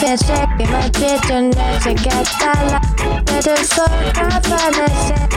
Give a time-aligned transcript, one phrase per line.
[0.00, 2.80] gelecek Kıymet dönüze gaddala
[3.32, 5.30] Neden sor kafana sen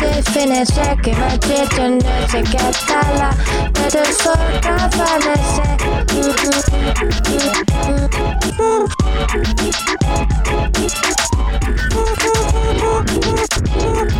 [0.00, 3.30] Definecek kıymet dönüze gaddala
[3.78, 5.76] Neden sor kafana sen
[13.76, 14.15] Thank you.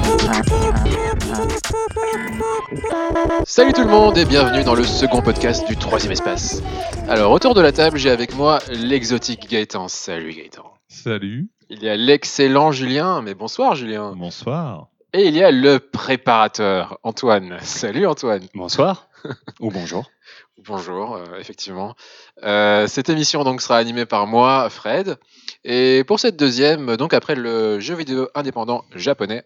[3.44, 6.62] Salut tout le monde et bienvenue dans le second podcast du troisième espace.
[7.08, 9.88] Alors autour de la table, j'ai avec moi l'exotique Gaëtan.
[9.88, 10.72] Salut Gaëtan.
[10.88, 11.48] Salut.
[11.70, 14.14] Il y a l'excellent Julien, mais bonsoir Julien.
[14.16, 14.88] Bonsoir.
[15.12, 17.58] Et il y a le préparateur Antoine.
[17.62, 18.44] Salut Antoine.
[18.54, 19.08] Bonsoir.
[19.60, 20.04] Ou bonjour.
[20.58, 21.94] Bonjour, euh, effectivement.
[22.42, 25.16] Euh, cette émission donc sera animée par moi, Fred.
[25.68, 29.44] Et pour cette deuxième, donc après le jeu vidéo indépendant japonais,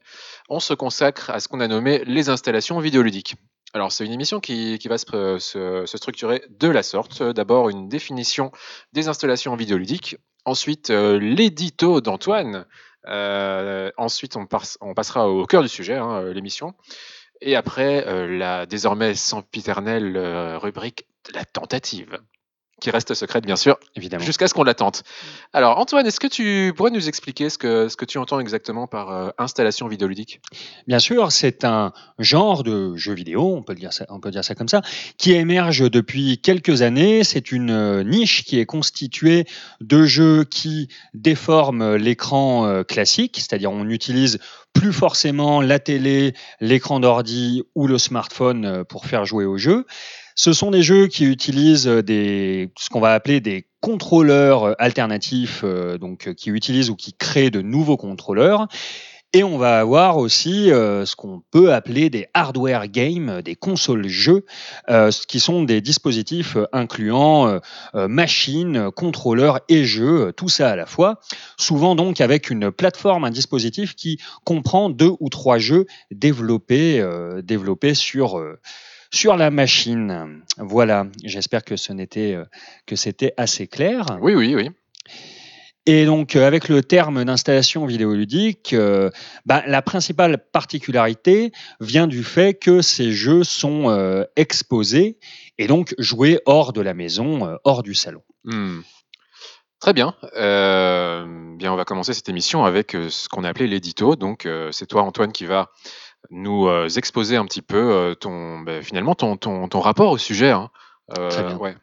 [0.51, 3.37] on se consacre à ce qu'on a nommé les installations vidéoludiques.
[3.73, 7.23] Alors c'est une émission qui, va se, structurer de la sorte.
[7.23, 8.53] D'abord une définition
[8.93, 12.67] des installations vidéoludiques, ensuite euh, l'édito d'Antoine,
[13.09, 16.75] Euh, ensuite on, passe- on passera au cœur du sujet, hein, euh, l'émission,
[17.41, 20.19] et après la désormais sempiternelle
[20.61, 22.19] rubrique de la tentative,
[22.81, 24.25] qui reste secrète bien sûr, Évidemment.
[24.25, 25.05] jusqu'à ce qu'on la tente.
[25.53, 28.87] Alors Antoine, est-ce que tu pourrais nous expliquer ce que, ce que tu entends exactement
[28.87, 30.41] par euh, installation vidéoludique?
[30.87, 34.45] Bien sûr, c'est un genre de jeu vidéo, on peut, dire ça, on peut dire
[34.45, 34.83] ça comme ça,
[35.19, 37.23] qui émerge depuis quelques années.
[37.25, 39.45] C'est une euh, niche qui est constituée
[39.81, 44.39] de jeux qui déforment l'écran euh, classique, c'est-à-dire on utilise
[44.73, 49.85] plus forcément la télé, l'écran d'ordi ou le smartphone pour faire jouer au jeu.
[50.43, 55.61] Ce sont des jeux qui utilisent des, ce qu'on va appeler des contrôleurs euh, alternatifs,
[55.65, 58.67] euh, donc euh, qui utilisent ou qui créent de nouveaux contrôleurs.
[59.35, 64.09] Et on va avoir aussi euh, ce qu'on peut appeler des hardware games, des consoles
[64.09, 64.47] jeux,
[64.89, 67.59] euh, qui sont des dispositifs euh, incluant euh,
[67.95, 71.21] euh, machines, contrôleurs et jeux, euh, tout ça à la fois.
[71.59, 77.43] Souvent donc avec une plateforme, un dispositif qui comprend deux ou trois jeux développés, euh,
[77.93, 78.59] sur euh,
[79.13, 80.43] sur la machine.
[80.59, 81.07] Voilà.
[81.25, 82.45] J'espère que ce n'était euh,
[82.87, 84.19] que c'était assez clair.
[84.21, 84.71] Oui, oui, oui.
[85.87, 89.11] Et donc, euh, avec le terme d'installation vidéoludique, euh,
[89.47, 95.19] bah, la principale particularité vient du fait que ces jeux sont euh, exposés
[95.59, 98.23] et donc joués hors de la maison, euh, hors du salon.
[98.45, 98.81] Hmm.
[99.81, 100.15] Très bien.
[100.35, 104.15] Bien, on va commencer cette émission avec ce qu'on a appelé l'édito.
[104.15, 105.71] Donc, c'est toi, Antoine, qui va
[106.31, 110.19] nous euh, exposer un petit peu euh, ton, ben, finalement, ton, ton, ton rapport au
[110.19, 110.51] sujet.
[110.51, 110.71] hein.
[111.19, 111.57] Euh, Très bien.
[111.57, 111.75] ouais.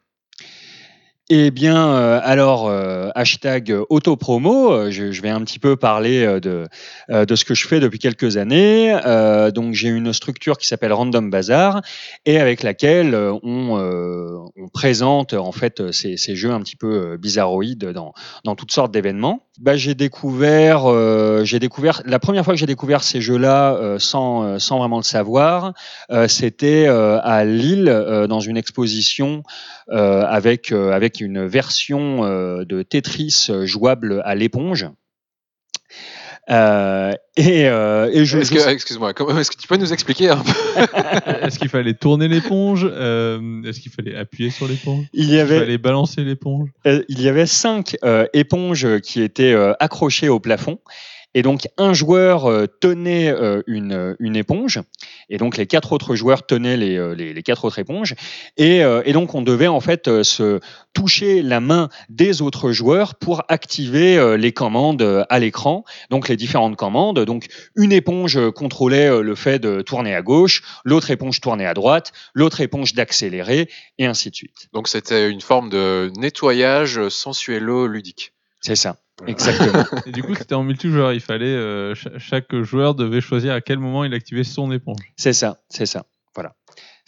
[1.30, 6.40] Eh bien, euh, alors, euh, hashtag autopromo, euh, je, je vais un petit peu parler
[6.40, 6.66] de,
[7.10, 8.98] de ce que je fais depuis quelques années.
[9.54, 11.82] Donc, j'ai une structure qui s'appelle Random Bazar
[12.24, 17.84] et avec laquelle on, on présente en fait ces, ces jeux un petit peu bizarroïdes
[17.84, 18.14] dans,
[18.44, 19.47] dans toutes sortes d'événements.
[19.58, 23.98] Bah, j'ai découvert, euh, j'ai découvert la première fois que j'ai découvert ces jeux-là euh,
[23.98, 25.74] sans, euh, sans vraiment le savoir,
[26.12, 29.42] euh, c'était euh, à Lille euh, dans une exposition
[29.90, 34.86] avec, avec une version de Tetris jouable à l'éponge.
[36.50, 40.30] Euh, et, euh, et je, Est-ce je- que, excuse-moi, est-ce que tu peux nous expliquer
[40.30, 40.50] un peu
[41.42, 45.04] Est-ce qu'il fallait tourner l'éponge Euh, Est-ce qu'il fallait appuyer sur l'éponge?
[45.12, 46.70] Il y Il avait, fallait balancer l'éponge?
[46.86, 50.78] Euh, il y avait cinq euh, éponges qui étaient euh, accrochées au plafond.
[51.34, 54.80] Et donc un joueur euh, tenait euh, une, une éponge,
[55.28, 58.14] et donc les quatre autres joueurs tenaient les, euh, les, quatre autres éponges,
[58.56, 60.60] et, euh, et donc on devait en fait euh, se
[60.94, 66.28] toucher la main des autres joueurs pour activer euh, les commandes euh, à l'écran, donc
[66.28, 67.24] les différentes commandes.
[67.24, 67.46] Donc
[67.76, 71.74] une éponge euh, contrôlait euh, le fait de tourner à gauche, l'autre éponge tournait à
[71.74, 73.68] droite, l'autre éponge d'accélérer,
[73.98, 74.68] et ainsi de suite.
[74.72, 78.32] Donc, c'était une forme de nettoyage sensuelo-ludique.
[78.60, 78.96] C'est ça,
[79.26, 79.84] exactement.
[80.06, 81.12] Et du coup, c'était en multijoueur.
[81.12, 85.12] Il fallait euh, cha- chaque joueur devait choisir à quel moment il activait son éponge.
[85.16, 86.04] C'est ça, c'est ça.
[86.34, 86.54] Voilà.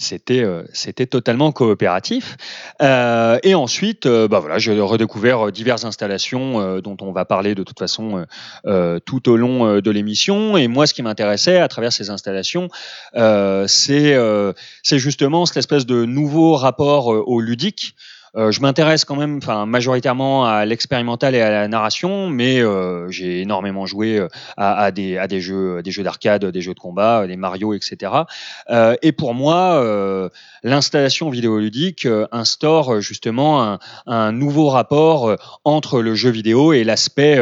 [0.02, 2.38] C'était euh, c'était totalement coopératif.
[2.80, 7.26] Euh, et ensuite, euh, bah voilà, j'ai redécouvert euh, diverses installations euh, dont on va
[7.26, 8.24] parler de toute façon
[9.04, 10.56] tout au long de l'émission.
[10.56, 12.68] Et moi, ce qui m'intéressait à travers ces installations,
[13.14, 17.94] euh, c'est euh, c'est justement cette espèce de nouveau rapport au ludique.
[18.36, 23.10] Euh, je m'intéresse quand même, enfin majoritairement à l'expérimental et à la narration, mais euh,
[23.10, 26.74] j'ai énormément joué euh, à, à des, à des jeux, des jeux d'arcade, des jeux
[26.74, 28.12] de combat, des Mario, etc.
[28.70, 30.30] Euh, et pour moi,
[30.62, 37.40] l'installation vidéoludique instaure justement un, un nouveau rapport entre le jeu vidéo et l'aspect,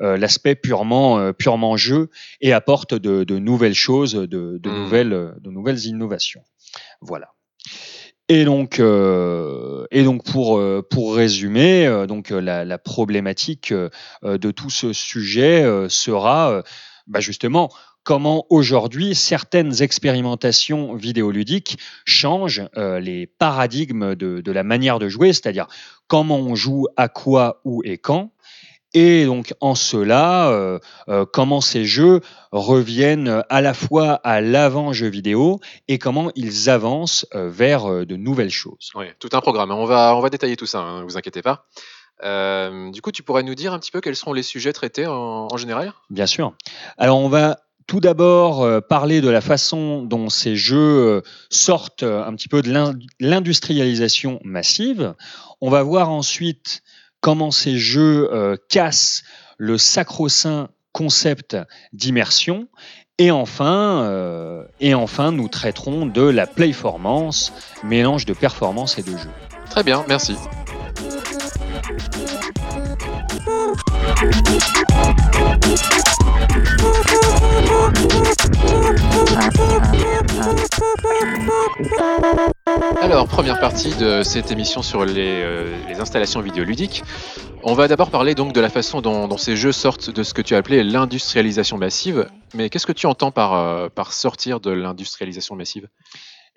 [0.00, 2.08] l'aspect purement, purement jeu,
[2.40, 4.74] et apporte de, de nouvelles choses, de, de Mm.
[4.84, 6.42] nouvelles, de nouvelles innovations.
[7.00, 7.28] Voilà.
[8.32, 13.74] Et donc, euh, et donc pour, euh, pour résumer, euh, donc euh, la, la problématique
[13.74, 16.62] de tout ce sujet sera
[17.08, 17.70] bah, justement
[18.04, 25.66] comment aujourd'hui certaines expérimentations vidéoludiques changent les paradigmes de, de la manière de jouer, c'est-à-dire
[26.06, 28.30] comment on joue, à quoi, où et quand.
[28.92, 30.78] Et donc en cela, euh,
[31.08, 32.20] euh, comment ces jeux
[32.50, 38.16] reviennent à la fois à l'avant jeu vidéo et comment ils avancent euh, vers de
[38.16, 38.90] nouvelles choses.
[38.94, 39.70] Oui, tout un programme.
[39.70, 41.66] On va, on va détailler tout ça, hein, ne vous inquiétez pas.
[42.22, 45.48] Du coup, tu pourrais nous dire un petit peu quels seront les sujets traités en,
[45.50, 45.94] en général?
[46.10, 46.52] Bien sûr.
[46.98, 52.04] Alors on va tout d'abord euh, parler de la façon dont ces jeux euh, sortent
[52.04, 55.14] euh, un petit peu de l'in- l'industrialisation massive.
[55.60, 56.82] On va voir ensuite
[57.20, 59.22] comment ces jeux euh, cassent
[59.58, 61.56] le sacro-saint concept
[61.92, 62.68] d'immersion.
[63.18, 67.52] Et enfin, euh, et enfin, nous traiterons de la playformance,
[67.84, 69.28] mélange de performance et de jeu.
[69.68, 70.36] Très bien, merci.
[83.02, 87.02] Alors, première partie de cette émission sur les, euh, les installations vidéoludiques.
[87.62, 90.40] On va d'abord parler donc de la façon dont, ces jeux sortent de ce que
[90.40, 92.26] tu as appelé l'industrialisation massive.
[92.54, 95.88] Mais qu'est-ce que tu entends par, euh, par sortir de l'industrialisation massive?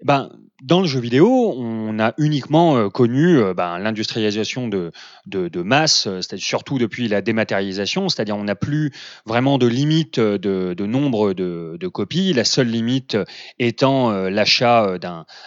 [0.03, 0.29] Ben,
[0.61, 4.91] dans le jeu vidéo, on a uniquement euh, connu euh, ben, l'industrialisation de,
[5.25, 8.91] de, masse, euh, surtout depuis la dématérialisation, c'est-à-dire on n'a plus
[9.25, 13.17] vraiment de limite de, nombre de, copies, la seule limite
[13.59, 14.97] étant l'achat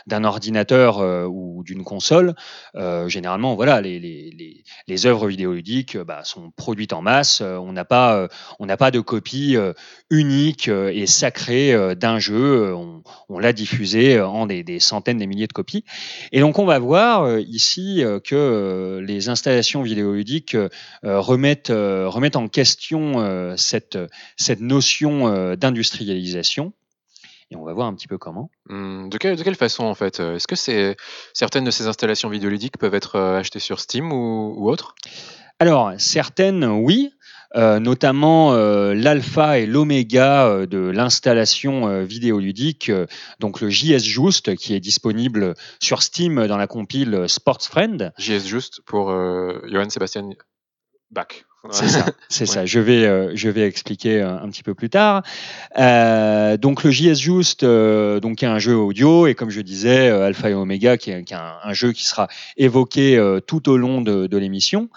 [0.06, 0.99] d'un ordinateur
[1.29, 2.35] ou d'une console.
[3.06, 8.29] Généralement, voilà, les, les, les, œuvres vidéoludiques bah, sont produites en masse, on n'a pas,
[8.79, 9.56] pas de copie
[10.11, 15.46] unique et sacrée d'un jeu, on, on l'a diffusé euh, des, des centaines, des milliers
[15.46, 15.84] de copies.
[16.32, 20.56] Et donc on va voir euh, ici euh, que euh, les installations vidéoludiques
[21.02, 23.98] remettent, remettent en question cette,
[24.37, 26.72] cette notion d'industrialisation.
[27.50, 28.50] Et on va voir un petit peu comment.
[28.69, 30.96] Hum, de, quelle, de quelle façon en fait Est-ce que c'est
[31.32, 34.94] certaines de ces installations vidéoludiques peuvent être achetées sur Steam ou, ou autre
[35.58, 37.12] Alors, certaines, oui,
[37.56, 42.91] euh, notamment euh, l'alpha et l'oméga euh, de l'installation vidéoludique,
[43.41, 48.12] donc le JS Just, qui est disponible sur Steam dans la compile Sports Friend.
[48.19, 50.31] JS Just pour Johann Sebastian
[51.11, 51.26] Bach.
[51.71, 52.47] C'est ça, c'est Ouais.
[52.55, 52.67] ça.
[52.67, 55.23] Je vais, euh, je vais expliquer euh, un petit peu plus tard.
[55.79, 60.09] Euh, donc le JS Just, euh, donc est un jeu audio et comme je disais,
[60.09, 63.77] Alpha et Omega, qui est, qui est un, un jeu qui sera évoqué tout au
[63.77, 64.89] long de, de l'émission.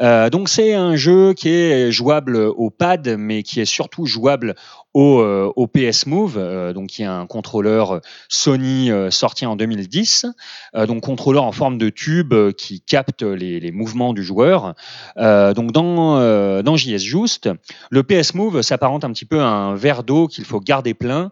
[0.00, 4.54] Donc c'est un jeu qui est jouable au pad, mais qui est surtout jouable
[4.94, 5.20] au,
[5.56, 10.26] au PS Move, donc qui est un contrôleur Sony sorti en 2010,
[10.74, 14.74] euh, donc contrôleur en forme de tube qui capte les, les mouvements du joueur.
[15.16, 17.48] Donc dans, euh, dans JS Just,
[17.90, 21.30] le PS Move s'apparente un petit peu à un verre d'eau qu'il faut garder plein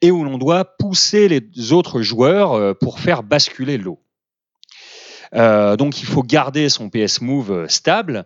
[0.00, 4.00] et où l'on doit pousser les autres joueurs euh, pour faire basculer l'eau.
[5.34, 8.24] Euh, donc il faut garder son PS Move stable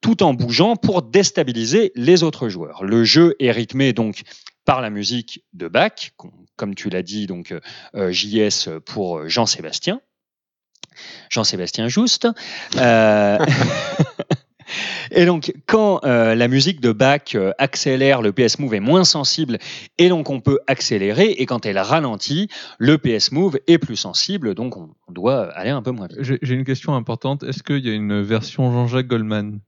[0.00, 2.84] tout en bougeant pour déstabiliser les autres joueurs.
[2.84, 4.22] Le jeu est rythmé donc
[4.64, 7.54] par la musique de Bach, com- comme tu l'as dit, donc
[7.94, 10.00] JS pour Jean-Sébastien.
[11.30, 12.28] Jean-Sébastien Juste.
[15.10, 19.04] Et donc, quand euh, la musique de Bach euh, accélère, le PS Move est moins
[19.04, 19.58] sensible
[19.98, 21.30] et donc on peut accélérer.
[21.30, 22.48] Et quand elle ralentit,
[22.78, 26.38] le PS Move est plus sensible, donc on, doit aller un peu moins vite.
[26.42, 27.42] J'ai une question importante.
[27.42, 29.60] Est-ce qu'il y a une version Jean-Jacques Goldman?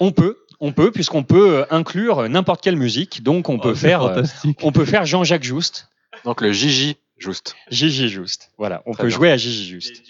[0.00, 3.22] On peut, on peut, puisqu'on peut euh, inclure n'importe quelle musique.
[3.22, 4.22] Donc on peut Oh, c'est faire, euh,
[4.62, 5.88] on peut faire Jean-Jacques Juste,
[6.24, 7.54] Donc le JJ Just.
[7.70, 8.50] Gigi Juste.
[8.58, 9.16] Voilà, on Très peut bien.
[9.16, 10.02] jouer à Gigi Juste.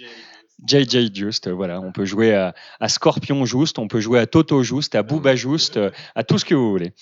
[0.66, 4.26] JJ Just, euh, voilà, on peut jouer à, à Scorpion Juste, on peut jouer à
[4.26, 6.92] Toto Juste, à Booba Juste, euh, à tout ce que vous voulez.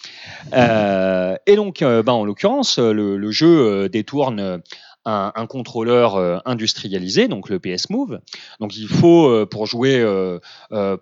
[0.52, 4.62] Euh, et donc, euh, ben, en l'occurrence, le, le jeu détourne
[5.04, 8.20] un, un contrôleur euh, industrialisé, donc le PS Move.
[8.60, 10.04] Donc, il faut pour jouer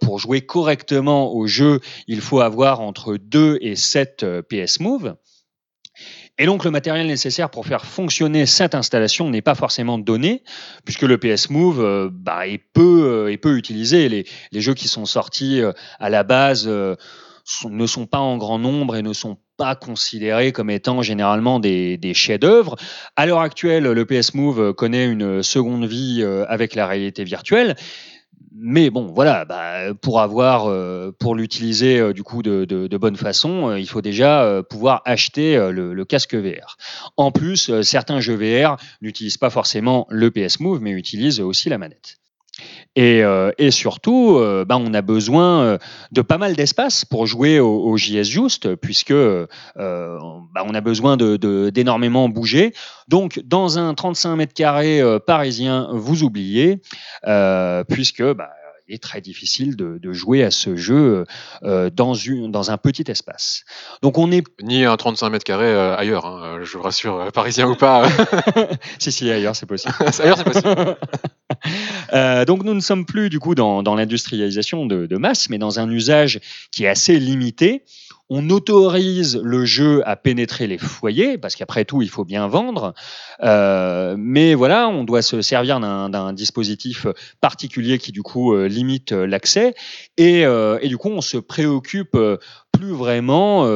[0.00, 5.14] pour jouer correctement au jeu, il faut avoir entre 2 et 7 euh, PS Move.
[6.38, 10.44] Et donc le matériel nécessaire pour faire fonctionner cette installation n'est pas forcément donné,
[10.84, 14.08] puisque le PS Move euh, bah, est, peu, euh, est peu utilisé.
[14.08, 18.58] Les, les jeux qui sont sortis euh, à la base ne sont pas en grand
[18.58, 22.76] nombre et ne sont pas considérés comme étant généralement des, des chefs-d'œuvre.
[23.16, 27.74] À l'heure actuelle, le PS Move connaît une seconde vie avec la réalité virtuelle.
[28.60, 33.68] Mais bon, voilà, bah, pour avoir, euh, pour l'utiliser euh, du coup de, bonne façon,
[33.68, 36.76] euh, il faut déjà pouvoir acheter le, casque VR.
[37.16, 41.78] En plus, certains jeux VR n'utilisent pas forcément le PS Move, mais utilisent aussi la
[41.78, 42.18] manette.
[42.96, 45.78] Et, euh, et surtout, euh, ben, on a besoin euh,
[46.12, 49.46] de pas mal d'espace pour jouer au, au JS Just, puisque ben,
[49.76, 52.72] on a besoin de- de- d'énormément bouger.
[53.08, 56.80] Donc, dans un 35 mètres carrés parisien, vous oubliez,
[57.88, 58.46] puisque ben,
[58.88, 61.26] il est très difficile de, de jouer à ce jeu
[61.62, 63.64] euh, dans, une, dans un petit espace.
[64.02, 67.68] Donc, on est Ni un 35 mètres carrés euh, ailleurs, hein, je vous rassure, parisien
[67.68, 68.08] ou pas.
[68.98, 69.94] si, si, ailleurs, c'est possible.
[70.20, 70.96] ailleurs, c'est possible.
[72.14, 75.58] Euh, donc nous ne sommes plus du coup dans, dans l'industrialisation de, de masse, mais
[75.58, 76.40] dans un usage
[76.72, 77.84] qui est assez limité.
[78.30, 82.92] On autorise le jeu à pénétrer les foyers, parce qu'après tout, il faut bien vendre.
[83.42, 87.06] Euh, mais voilà, on doit se servir d'un dispositif
[87.40, 89.74] particulier qui du coup euh, limite l'accès.
[90.18, 92.36] Et, euh, et du coup, on se préoccupe euh,
[92.70, 93.66] plus vraiment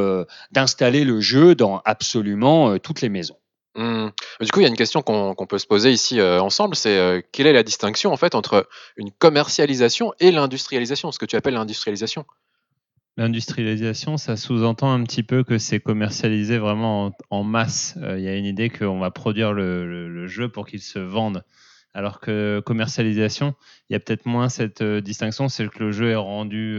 [0.53, 3.37] d'installer le jeu dans absolument toutes les maisons.
[3.75, 4.09] Hmm.
[4.41, 6.99] Du coup, il y a une question qu'on peut se poser ici euh, ensemble, c'est
[6.99, 11.37] euh, quelle est la distinction en fait entre une commercialisation et l'industrialisation, ce que tu
[11.37, 12.27] appelles l'industrialisation?
[13.17, 17.95] L'industrialisation, ça sous-entend un petit peu que c'est commercialisé vraiment en, masse.
[18.03, 21.43] Euh, Il y a une idée qu'on va produire le, jeu pour qu'il se vende.
[21.95, 23.55] Alors que commercialisation,
[23.89, 26.79] il y a peut-être moins cette distinction, c'est que le jeu est rendu,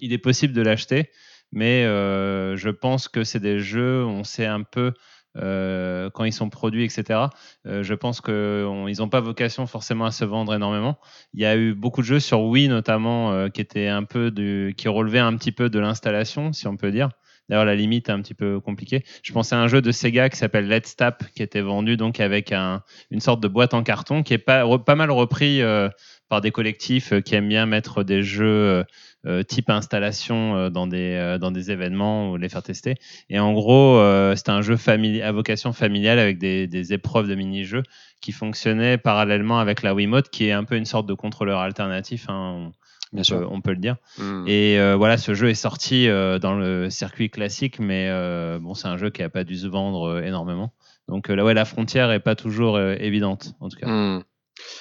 [0.00, 1.10] il est possible de l'acheter,
[1.50, 4.92] mais je pense que c'est des jeux, on sait un peu
[5.36, 7.20] euh, quand ils sont produits, etc.
[7.66, 10.98] euh, je pense qu'ils n'ont pas vocation forcément à se vendre énormément.
[11.34, 14.32] Il y a eu beaucoup de jeux sur Wii notamment euh, qui étaient un peu
[14.76, 17.10] qui relevaient un petit peu de l'installation, si on peut dire.
[17.48, 19.04] D'ailleurs, la limite est un petit peu compliquée.
[19.22, 22.18] Je pensais à un jeu de Sega qui s'appelle Let's Tap, qui était vendu donc
[22.18, 25.60] avec un, une sorte de boîte en carton, qui est pas, pas mal repris
[26.28, 28.84] par des collectifs qui aiment bien mettre des jeux
[29.26, 32.94] euh, type installation euh, dans, des, euh, dans des événements ou les faire tester.
[33.28, 37.28] Et en gros, euh, c'était un jeu famili- à vocation familiale avec des, des épreuves
[37.28, 37.82] de mini-jeux
[38.20, 42.26] qui fonctionnaient parallèlement avec la Wiimote, qui est un peu une sorte de contrôleur alternatif,
[42.28, 42.72] hein, on,
[43.12, 43.38] Bien on sûr.
[43.38, 43.96] peut, on peut le dire.
[44.18, 44.44] Hmm.
[44.46, 48.74] Et euh, voilà, ce jeu est sorti euh, dans le circuit classique, mais euh, bon,
[48.74, 50.72] c'est un jeu qui n'a pas dû se vendre euh, énormément.
[51.08, 53.86] Donc euh, là, ouais, la frontière est pas toujours euh, évidente, en tout cas.
[53.86, 54.22] Hmm.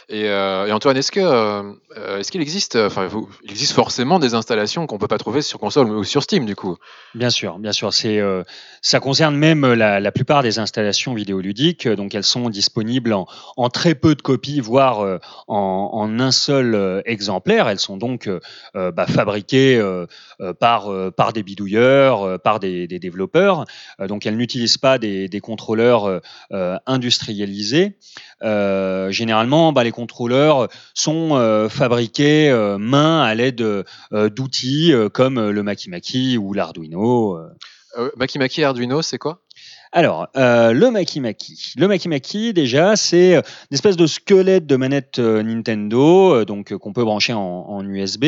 [0.10, 1.64] Et, euh, et Antoine, est-ce que euh,
[1.98, 3.10] euh, est-ce qu'il existe, euh, enfin,
[3.44, 6.56] il existe forcément des installations qu'on peut pas trouver sur console ou sur Steam du
[6.56, 6.78] coup?
[7.14, 7.94] Bien sûr, bien sûr.
[7.94, 8.44] C'est, euh,
[8.82, 11.88] ça concerne même la, la plupart des installations vidéoludiques.
[11.88, 15.18] euh, Donc, elles sont disponibles en, très peu de copies, voire euh,
[15.48, 17.68] en, un seul euh, exemplaire.
[17.68, 18.40] Elles sont donc euh,
[18.76, 23.66] euh, bah, fabriquées euh, euh, par, euh, par des bidouilleurs, euh, par des, des développeurs.
[24.00, 26.20] Euh, donc, elles n'utilisent pas des, des contrôleurs euh,
[26.52, 27.98] euh, industrialisés.
[28.44, 33.84] Euh, généralement, bah, les contrôleurs sont euh, fabriqués euh, main à l'aide euh,
[34.30, 37.38] d'outils euh, comme euh, le Makimaki ou l'Arduino.
[37.38, 37.50] euh.
[37.98, 39.45] euh, Makimaki Arduino, c'est quoi?
[39.92, 41.74] Alors, euh, le Makimaki.
[41.78, 46.94] Le Makimaki, déjà, c'est euh, une espèce de squelette de manette euh, Nintendo, donc qu'on
[46.94, 48.26] peut brancher en, USB.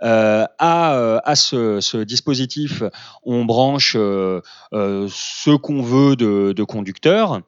[0.00, 2.82] À, à ce, dispositif,
[3.24, 7.42] on branche ce qu'on veut de, de conducteur.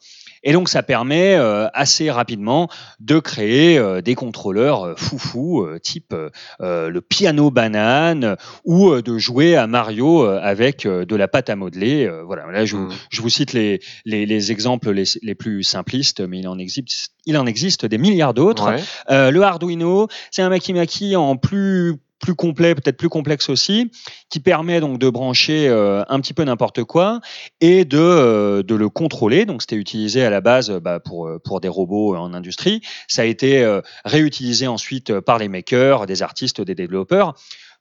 [0.44, 2.68] Et donc, ça permet euh, assez rapidement
[3.00, 6.14] de créer euh, des contrôleurs euh, foufou, euh, type
[6.60, 11.26] euh, le piano banane, ou euh, de jouer à Mario euh, avec euh, de la
[11.28, 12.06] pâte à modeler.
[12.06, 12.92] Euh, voilà, là, je, vous- Hmm.
[13.10, 17.12] je vous cite les, les, les exemples les, les plus simplistes, mais il en existe,
[17.24, 18.68] il en existe des milliards d'autres.
[18.72, 18.82] Ouais.
[19.10, 23.90] Euh, le Arduino, c'est un Makimaki en plus plus complet, peut-être plus complexe aussi,
[24.30, 27.20] qui permet donc de brancher euh, un petit peu n'importe quoi
[27.60, 29.44] et de, euh, de le contrôler.
[29.44, 32.80] Donc c'était utilisé à la base euh, bah, pour, pour des robots en industrie.
[33.08, 37.34] Ça a été réutilisé ensuite par les makers, des artistes, des développeurs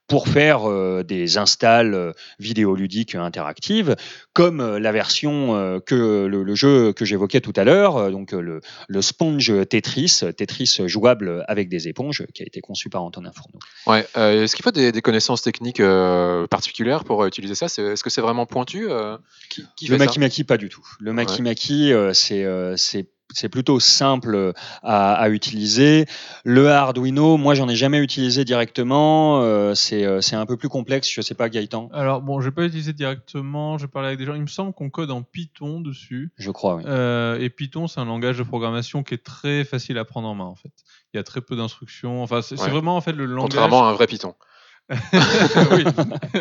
[0.06, 3.96] pour faire euh, des installs euh, vidéoludiques interactives,
[4.32, 8.60] comme euh, la version que le, le jeu que j'évoquais tout à l'heure, donc le,
[8.88, 13.58] le Sponge Tetris, Tetris jouable avec des éponges, qui a été conçu par Antonin Fourneau.
[13.86, 14.06] Ouais.
[14.16, 17.66] euh, est-ce qu'il faut des, des connaissances techniques euh, particulières pour utiliser ça?
[17.66, 18.88] Est-ce que c'est vraiment pointu
[19.50, 20.04] qui, qui Le fait ça?
[20.06, 20.86] Maki Maki, pas du tout.
[21.00, 26.06] Le Maki Maki, euh, c'est c'est plutôt simple à, à utiliser.
[26.44, 29.42] Le Arduino, moi, j'en ai jamais utilisé directement.
[29.42, 31.10] euh, c'est euh, c'est un peu plus complexe.
[31.10, 31.88] Je sais pas, Gaëtan.
[31.92, 33.78] Alors bon, je vais pas utiliser directement.
[33.78, 34.34] J'ai parlé avec des gens.
[34.34, 36.32] Il me semble qu'on code en Python dessus.
[36.38, 36.84] Je crois, oui.
[36.86, 40.34] Euh, et Python, c'est un langage de programmation qui est très facile à prendre en
[40.34, 40.72] main en fait.
[41.12, 42.22] Il y a très peu d'instructions.
[42.22, 42.70] Enfin, c'est c'est Ouais.
[42.70, 43.42] vraiment en fait le langage.
[43.50, 44.34] Contrairement à un vrai Python.
[44.90, 45.84] Oui.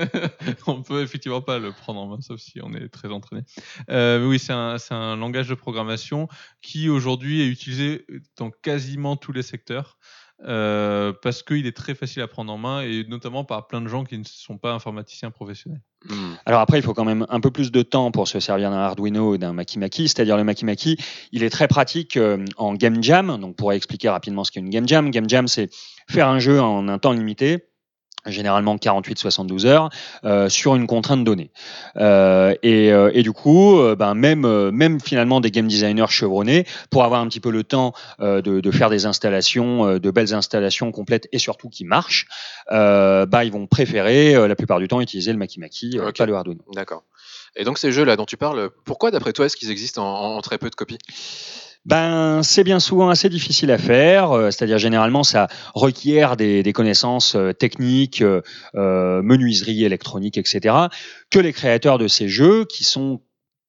[0.67, 3.43] on peut effectivement pas le prendre en main, sauf si on est très entraîné.
[3.89, 6.27] Euh, oui, c'est un, un langage de programmation
[6.61, 8.05] qui aujourd'hui est utilisé
[8.37, 9.97] dans quasiment tous les secteurs.
[10.45, 13.87] euh, parce qu'il est très facile à prendre en main et notamment par plein de
[13.87, 15.81] gens qui ne sont pas informaticiens professionnels.
[16.09, 16.33] Hmm.
[16.45, 18.77] Alors après, il faut quand même un peu plus de temps pour se servir d'un
[18.77, 20.07] Arduino ou d'un Makimaki.
[20.07, 20.97] C'est-à-dire le Makimaki,
[21.31, 23.39] il est très pratique euh, en game jam.
[23.39, 25.69] Donc, pour expliquer rapidement ce qu'est une game jam, game jam, c'est
[26.09, 27.69] faire un jeu en un temps limité
[28.25, 29.89] généralement 48-72 heures
[30.23, 31.51] euh, sur une contrainte donnée
[31.97, 36.07] euh, et, euh, et du coup euh, ben même euh, même finalement des game designers
[36.09, 39.99] chevronnés pour avoir un petit peu le temps euh, de, de faire des installations euh,
[39.99, 42.27] de belles installations complètes et surtout qui marchent
[42.71, 46.17] euh, bah ils vont préférer euh, la plupart du temps utiliser le Makimaki euh, Ok.
[46.17, 47.03] pas le Arduino D'accord.
[47.55, 50.41] Et donc ces jeux-là dont tu parles, pourquoi d'après toi est-ce qu'ils existent en, en
[50.41, 50.97] très peu de copies?
[51.85, 56.71] Ben, c'est bien souvent assez difficile à faire, euh, c'est-à-dire généralement ça requiert des, des
[56.71, 58.41] connaissances euh, techniques, euh,
[58.75, 60.75] euh, menuiserie électronique, etc.,
[61.29, 63.21] que les créateurs de ces jeux, qui sont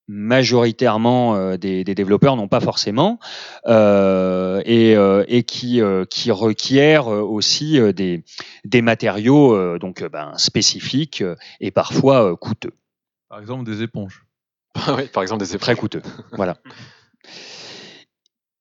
[0.07, 3.19] majoritairement euh, des, des développeurs, n'ont pas forcément,
[3.67, 8.23] euh, et, euh, et qui, euh, qui requièrent aussi des,
[8.63, 11.21] des matériaux euh, donc ben, spécifiques
[11.59, 12.71] et parfois euh, coûteux,
[13.27, 14.25] Par exemple, des éponges.
[14.95, 15.59] oui, Par exemple des épreuves.
[15.59, 16.01] très coûteux.
[16.31, 16.55] voilà.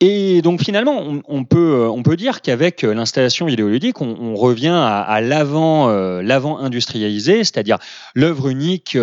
[0.07, 4.35] Et donc finalement, on, peut, euh, on peut dire qu'avec euh, l'installation vidéoludique, on, on
[4.35, 7.79] revient à, euh, l'avant industrialisé, c'est-à-dire
[8.15, 8.99] l'œuvre unique.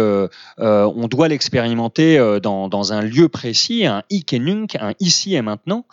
[0.59, 4.39] on doit l'expérimenter dans, dans un lieu précis, un hic et
[4.79, 5.85] un ici et maintenant.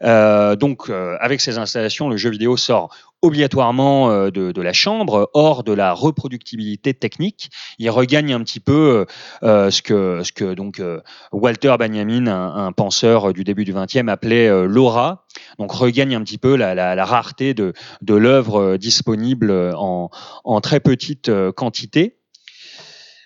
[0.00, 0.90] Donc
[1.20, 2.88] avec ces installations, le jeu vidéo sort
[3.24, 7.50] obligatoirement euh, de, la chambre, hors de la reproductibilité technique.
[7.78, 9.06] Il regagne un petit peu
[9.42, 11.00] euh, ce que, ce que donc euh,
[11.32, 15.24] Walter Benjamin, un, penseur du début du XXe, appelait l'aura.
[15.58, 20.10] Donc regagne un petit peu la, rareté de, de l'œuvre disponible en,
[20.44, 22.18] en très petite quantité.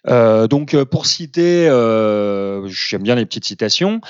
[0.07, 1.67] Donc pour citer,
[2.67, 4.01] j'aime bien les petites citations.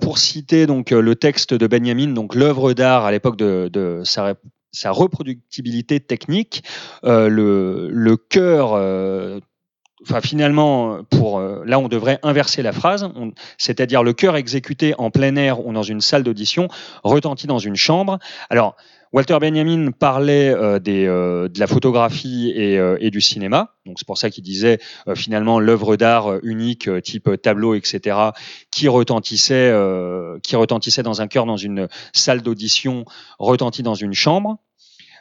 [0.00, 4.02] Pour citer donc le texte de Benjamin, donc l'œuvre d'art à l'époque de, de
[4.72, 6.64] sa reproductibilité technique,
[7.04, 9.40] euh, le, le cœur euh,
[10.02, 13.08] enfin finalement, pour euh, là, on devrait inverser la phrase,
[13.58, 16.68] c'est-à-dire le cœur exécuté en plein air ou dans une salle d'audition
[17.04, 18.18] retentit dans une chambre.
[18.50, 18.76] Alors,
[19.12, 23.98] Walter Benjamin parlait euh, des, euh, de la photographie et, euh, et du cinéma, donc
[23.98, 28.16] c'est pour ça qu'il disait euh, finalement l'œuvre d'art euh, unique, type tableau, etc.,
[28.70, 29.72] qui retentissait,
[30.42, 33.04] qui retentissait dans un cœur, dans une salle d'audition,
[33.38, 34.58] retentit dans une chambre.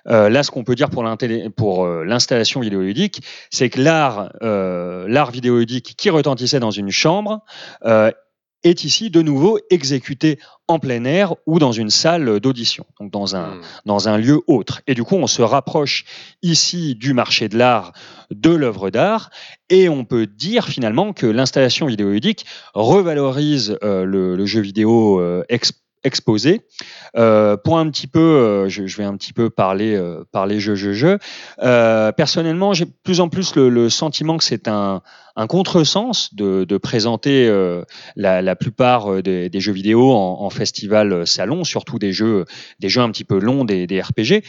[0.08, 5.32] Euh, là, ce qu'on peut dire pour euh, l'installation vidéoludique, c'est que l'art, euh, l'art
[5.32, 7.42] vidéoludique qui retentissait dans une chambre
[7.86, 8.12] euh,
[8.64, 10.38] est ici de nouveau exécuté
[10.68, 13.62] en plein air ou dans une salle d'audition, donc dans un, Hmm.
[13.86, 14.82] dans un lieu autre.
[14.86, 16.06] Et du coup, on se rapproche
[16.44, 17.92] ici du marché de l'art,
[18.30, 19.32] de l'œuvre d'art,
[19.70, 25.44] et on peut dire finalement que l'installation vidéoludique revalorise euh, le, le jeu vidéo euh,
[25.50, 26.62] ex- exposé.
[27.16, 30.60] Euh, pour un petit peu, euh, je, je vais un petit peu parler, euh, parler
[30.60, 31.20] jeu, jeu, jeu.
[31.62, 35.02] Euh, personnellement, j'ai plus en plus le, le sentiment que c'est un,
[35.36, 37.84] un contresens de, de présenter euh,
[38.16, 42.46] la, la plupart euh, des, des jeux vidéo en, en festival salon, surtout des jeux,
[42.80, 44.44] des jeux un petit peu longs, des, des RPG,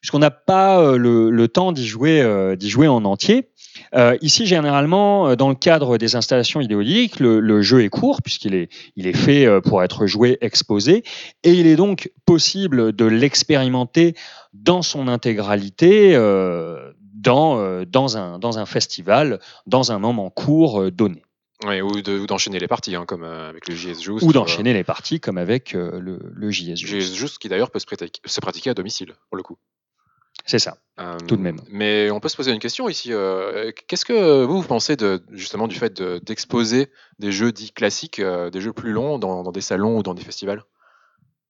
[0.00, 3.48] puisqu'on n'a pas le, le temps d'y jouer, d'y jouer en entier.
[3.94, 8.22] Euh, ici, généralement, euh, dans le cadre des installations vidéoludiques, le, le jeu est court
[8.22, 11.02] puisqu'il est, il est fait euh, pour être joué, exposé,
[11.42, 14.14] et il est donc possible de l'expérimenter
[14.52, 21.22] dans son intégralité euh, dans, dans, un, dans un festival, dans un moment court donné.
[21.66, 24.22] Ouais, ou de- ou d'enchaîner les parties, hein, comme euh, avec le JS Juice.
[24.22, 26.76] Ou d'enchaîner les parties comme avec euh, le, le JS.
[26.76, 29.56] JS Juice qui d'ailleurs peut se pratiquer à domicile, pour le coup.
[30.46, 30.78] C'est ça.
[30.98, 31.60] Euh, Tout de même.
[31.70, 33.12] Mais on peut se poser une question ici.
[33.12, 37.72] euh, Qu'est-ce que vous, vous pensez de, justement du fait de- d'exposer des jeux dits
[37.72, 40.62] classiques, euh, des jeux plus longs dans, dans des salons ou dans des festivals?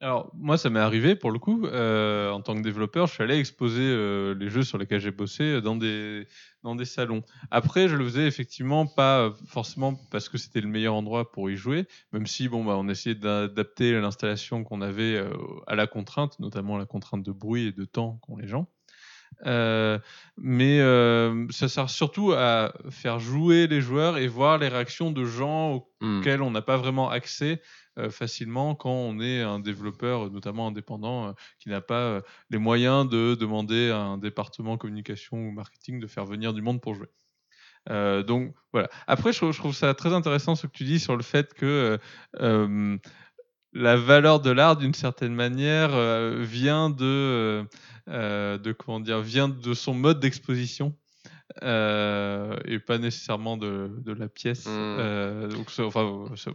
[0.00, 1.66] Alors, moi, ça m'est arrivé pour le coup.
[1.66, 5.10] euh, en tant que développeur, je suis allé exposer euh, les jeux sur lesquels j'ai
[5.10, 6.28] bossé dans des,
[6.62, 7.24] dans des salons.
[7.50, 11.56] Après, je le faisais effectivement pas forcément parce que c'était le meilleur endroit pour y
[11.56, 15.32] jouer, même si bon, bah, on essayait d'adapter l'installation qu'on avait euh,
[15.66, 18.68] à la contrainte, notamment la contrainte de bruit et de temps qu'ont les gens.
[19.46, 19.98] Euh,
[20.36, 25.24] mais euh, ça sert surtout à faire jouer les joueurs et voir les réactions de
[25.24, 26.20] gens Hmm.
[26.20, 27.60] auxquels on n'a pas vraiment accès
[27.98, 33.34] euh, facilement quand on est un développeur, notamment indépendant, qui n'a pas les moyens de
[33.34, 37.08] demander à un département communication ou marketing de faire venir du monde pour jouer.
[37.88, 38.88] Donc voilà.
[39.06, 41.54] Après, je, trouve- je trouve ça très intéressant ce que tu dis sur le fait
[41.54, 41.98] que
[43.72, 47.64] la valeur de l'art, d'une certaine manière, euh, vient de, euh,
[48.08, 50.94] euh, de comment dire, vient de son mode d'exposition.
[51.62, 54.66] euh, et pas nécessairement de, de la pièce.
[54.66, 54.68] Mm.
[54.70, 56.04] Euh, donc, enfin,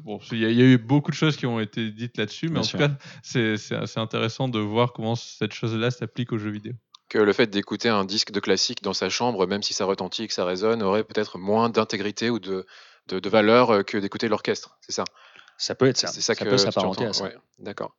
[0.04, 2.16] bon, il y, a- il y a eu beaucoup de choses qui ont été dites
[2.18, 2.80] là-dessus, mais Bien en sûr.
[2.80, 6.74] tout cas, c'est intéressant de voir comment cette chose-là s'applique aux jeux vidéo.
[7.10, 10.24] Que le fait d'écouter un disque de classique dans sa chambre, même si ça retentit
[10.24, 12.66] et que ça résonne, aurait peut-être moins d'intégrité ou de,
[13.08, 14.78] de, de valeur que d'écouter l'orchestre.
[14.82, 15.04] C'est ça?
[15.58, 16.08] Ça peut être ça.
[16.08, 17.10] C'est ça, ça que peut tu s'apparenter entends.
[17.10, 17.24] à ça.
[17.26, 17.96] Ouais, D'accord.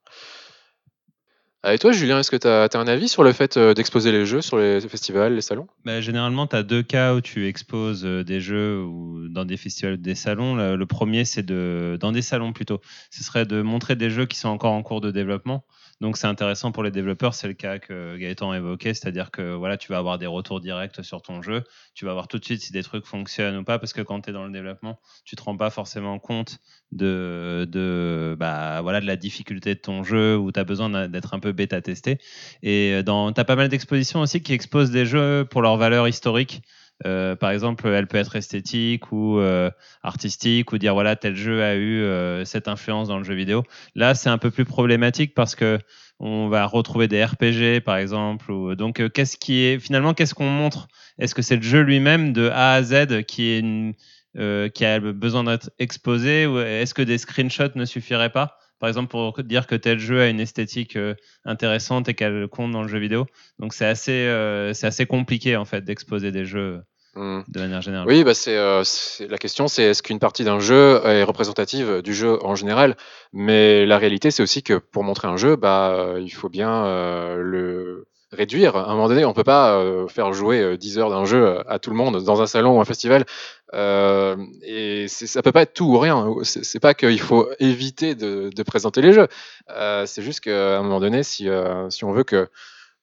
[1.67, 4.12] Ah, Et toi, Julien, est-ce que tu as, un avis sur le fait euh, d'exposer
[4.12, 5.67] les jeux sur les festivals, les salons?
[5.87, 9.57] Bah, généralement, tu as deux cas où tu exposes euh, des jeux ou dans des
[9.57, 10.57] festivals ou des salons.
[10.57, 12.83] Le, le premier, c'est de dans des salons plutôt.
[13.11, 15.64] Ce serait de montrer des jeux qui sont encore en cours de développement.
[16.00, 17.35] Donc, c'est intéressant pour les développeurs.
[17.35, 21.22] C'est le cas que Gaëtan évoquait, c'est-à-dire que tu vas avoir des retours directs sur
[21.22, 21.64] ton jeu.
[21.94, 24.20] Tu vas voir tout de suite si des trucs fonctionnent ou pas, parce que quand
[24.20, 26.59] tu es dans le développement, tu te rends pas forcément compte
[26.92, 31.52] de, bah, voilà, la difficulté de ton jeu ou tu as besoin d'être un peu
[31.52, 32.18] bêta testé.
[32.62, 36.62] Et tu as pas mal d'expositions aussi qui exposent des jeux pour leur valeur historique.
[37.07, 39.70] Euh, par exemple, elle peut être esthétique ou euh,
[40.02, 43.64] artistique ou dire voilà tel jeu a eu euh, cette influence dans le jeu vidéo.
[43.94, 45.78] Là, c'est un peu plus problématique parce que
[46.20, 48.50] on va retrouver des RPG par exemple.
[48.50, 50.88] Ou, donc, euh, qu'est-ce qui est finalement qu'est-ce qu'on montre?
[51.18, 53.94] Est-ce que c'est le jeu lui-même de A à Z qui est une,
[54.37, 58.59] euh, qui a besoin d'être exposé ou est-ce que des screenshots ne suffiraient pas?
[58.85, 61.14] Par exemple, pour dire que tel jeu a une esthétique euh,
[61.47, 63.25] intéressante et qu'elle compte dans le jeu vidéo.
[63.59, 66.83] Donc c'est assez, euh, c'est assez compliqué en fait d'exposer des jeux
[67.14, 67.40] Hmm.
[67.49, 68.07] de manière générale.
[68.09, 68.83] Oui, bah c'est euh,
[69.20, 72.97] la question, c'est est-ce qu'une partie d'un jeu est représentative du jeu en général?
[73.33, 77.37] Mais la réalité, c'est aussi que pour montrer un jeu, bah, il faut bien euh,
[77.37, 78.77] le réduire.
[78.77, 81.59] À un moment donné, on peut pas euh, faire jouer euh, 10 heures d'un jeu
[81.66, 83.25] à tout le monde dans un salon ou un festival.
[83.73, 86.27] Euh, et ça peut pas être tout ou rien.
[86.42, 89.29] C'est pas qu'il faut éviter de, présenter les jeux.
[89.70, 92.49] Euh, c'est juste qu'à un moment donné, si, euh, on veut que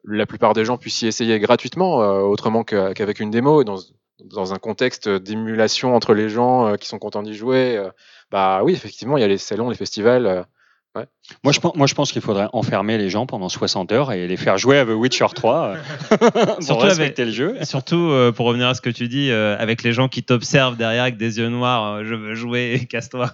[0.06, 4.58] la plupart des gens puissent y essayer gratuitement, euh, autrement qu'avec une démo, dans, un
[4.58, 7.90] contexte d'émulation entre les gens euh, qui sont contents d'y jouer, euh,
[8.32, 10.46] bah oui, effectivement, il y a les salons, les festivals.
[11.44, 14.28] Moi, je pense, moi, je pense qu'il faudrait enfermer les gens pendant 60 heures et
[14.28, 17.56] les faire jouer à The Witcher 3 euh, pour Surtout respecter le jeu.
[17.64, 20.76] Surtout euh, pour revenir à ce que tu dis, euh, avec les gens qui t'observent
[20.76, 23.32] derrière avec des yeux noirs, euh, je veux jouer, casse-toi.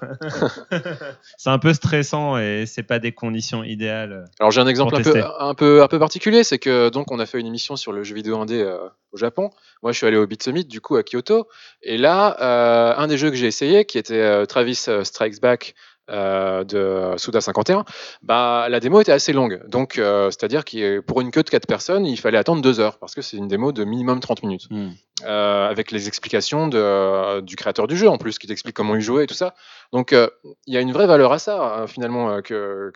[1.38, 4.26] c'est un peu stressant et c'est pas des conditions idéales.
[4.40, 5.28] Alors j'ai un exemple un peu, tester.
[5.40, 8.04] un, peu, un peu particulier, c'est que donc on a fait une émission sur le
[8.04, 8.78] jeu vidéo indé euh,
[9.12, 9.50] au Japon.
[9.84, 11.48] Moi je suis allé au Beat Summit du coup à Kyoto.
[11.82, 15.76] Et là, euh, un des jeux que j'ai essayé, qui était euh, Travis Strikes Back
[16.10, 17.84] euh, de Suda 51,
[18.22, 19.62] bah, la démo était assez longue.
[19.68, 22.98] Donc euh, c'est-à-dire que pour une queue de 4 personnes, il fallait attendre 2 heures,
[23.00, 24.68] parce que c'est une démo de minimum 30 minutes.
[24.70, 24.90] Hmm.
[25.26, 29.02] Euh, avec les explications de, du créateur du jeu en plus, qui t'explique comment il
[29.02, 29.56] jouait et tout ça.
[29.92, 32.92] Donc il y a une vraie valeur à ça, hein, finalement, que,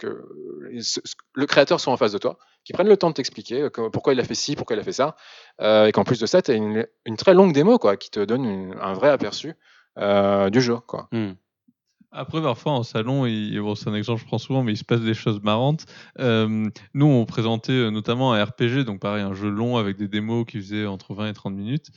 [1.34, 4.14] le créateur soit en face de toi, qu'il prenne le temps de t'expliquer que- pourquoi
[4.14, 5.16] il a fait ci, pourquoi il a fait ça,
[5.62, 8.20] et qu'en plus de ça, tu as une, une très longue démo quoi, qui te
[8.20, 9.56] donne une- un vrai aperçu
[9.98, 10.78] du jeu.
[10.88, 11.08] Quoi.
[11.12, 11.32] Hmm.
[12.14, 14.78] Après, parfois, en salon, il, bon, c'est un exemple que je prends souvent, mais il
[14.78, 15.86] se passe des choses marrantes.
[16.20, 20.10] Euh, nous, on présentait euh, notamment un RPG, donc pareil, un jeu long avec des
[20.10, 21.88] démos qui faisaient entre 20 et 30 minutes.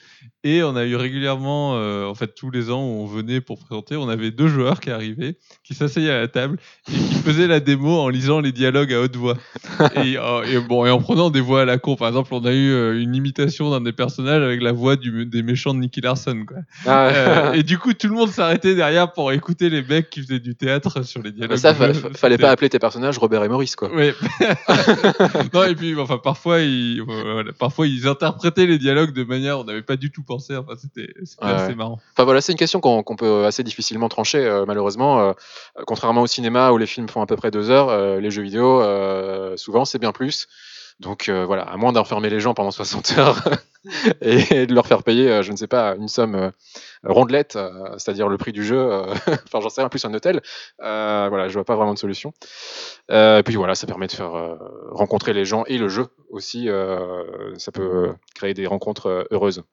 [0.44, 3.58] Et on a eu régulièrement, euh, en fait, tous les ans où on venait pour
[3.58, 7.48] présenter, on avait deux joueurs qui arrivaient, qui s'asseyaient à la table et qui faisaient
[7.48, 9.36] la démo en lisant les dialogues à haute voix.
[9.96, 11.96] et, euh, et bon, et en prenant des voix à la con.
[11.96, 15.42] Par exemple, on a eu une imitation d'un des personnages avec la voix du, des
[15.42, 16.58] méchants de Nicky Larson, quoi.
[16.86, 20.38] Euh, et du coup, tout le monde s'arrêtait derrière pour écouter les mecs qui faisaient
[20.40, 21.50] du théâtre sur les dialogues.
[21.52, 23.76] Mais ça, fa- fallait pas appeler tes personnages Robert et Maurice.
[23.76, 23.92] Quoi.
[23.92, 24.14] Ouais.
[25.52, 29.64] non, et puis, enfin, parfois, ils, voilà, parfois, ils interprétaient les dialogues de manière, on
[29.64, 30.56] n'avait pas du tout pensé.
[30.56, 31.12] Enfin, c'était,
[31.42, 32.00] Ouais, assez marrant.
[32.12, 35.20] Enfin voilà, c'est une question qu'on peut assez difficilement trancher, euh, malheureusement.
[35.20, 35.32] Euh,
[35.86, 38.42] contrairement au cinéma où les films font à peu près deux heures, euh, les jeux
[38.42, 38.82] vidéo,
[39.56, 40.46] souvent, c'est bien plus.
[41.00, 43.42] Donc euh, voilà, à moins d'enfermer les gens pendant 60 heures
[44.20, 46.50] et de leur faire payer, euh, je ne sais pas, une somme euh,
[47.02, 47.58] rondelette,
[47.98, 49.02] c'est-à-dire le prix du jeu,
[49.46, 50.40] enfin j'en sais rien, plus un hôtel,
[50.82, 52.32] euh, voilà, je vois pas vraiment de solution.
[53.10, 54.56] Et puis voilà, ça permet de faire
[54.90, 56.68] rencontrer les gens et le jeu aussi,
[57.58, 59.64] ça peut créer des rencontres heureuses.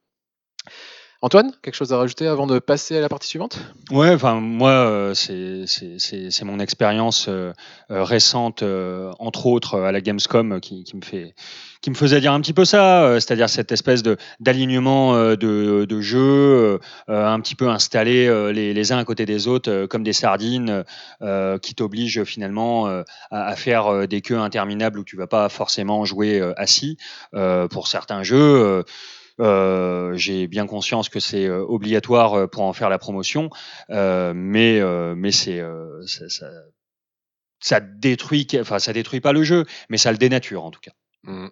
[1.24, 3.60] Antoine, quelque chose à rajouter avant de passer à la partie suivante?
[3.92, 7.54] Ouais, enfin moi euh, c'est c'est mon expérience euh,
[7.92, 8.64] euh, récente,
[9.20, 11.36] entre autres à la Gamescom, qui, me fait
[11.82, 16.02] qui me faisait dire un petit peu ça, c'est-à-dire cette espèce de d'alignement de, de
[16.02, 20.84] jeux un petit peu installés les, uns à côté des autres comme des sardines,
[21.62, 26.42] qui t'obligent finalement à, à faire des queues interminables où tu vas pas forcément jouer
[26.58, 26.98] assis
[27.70, 28.84] pour certains jeux.
[29.40, 33.50] Euh, J'ai bien conscience que c'est euh, obligatoire euh, pour en faire la promotion,
[33.90, 34.82] euh, mais
[35.16, 35.62] mais c'est
[36.06, 36.46] ça, ça-
[37.60, 40.92] ça détruit, enfin ça détruit pas le jeu, mais ça le dénature en tout cas.
[41.24, 41.48] Mm.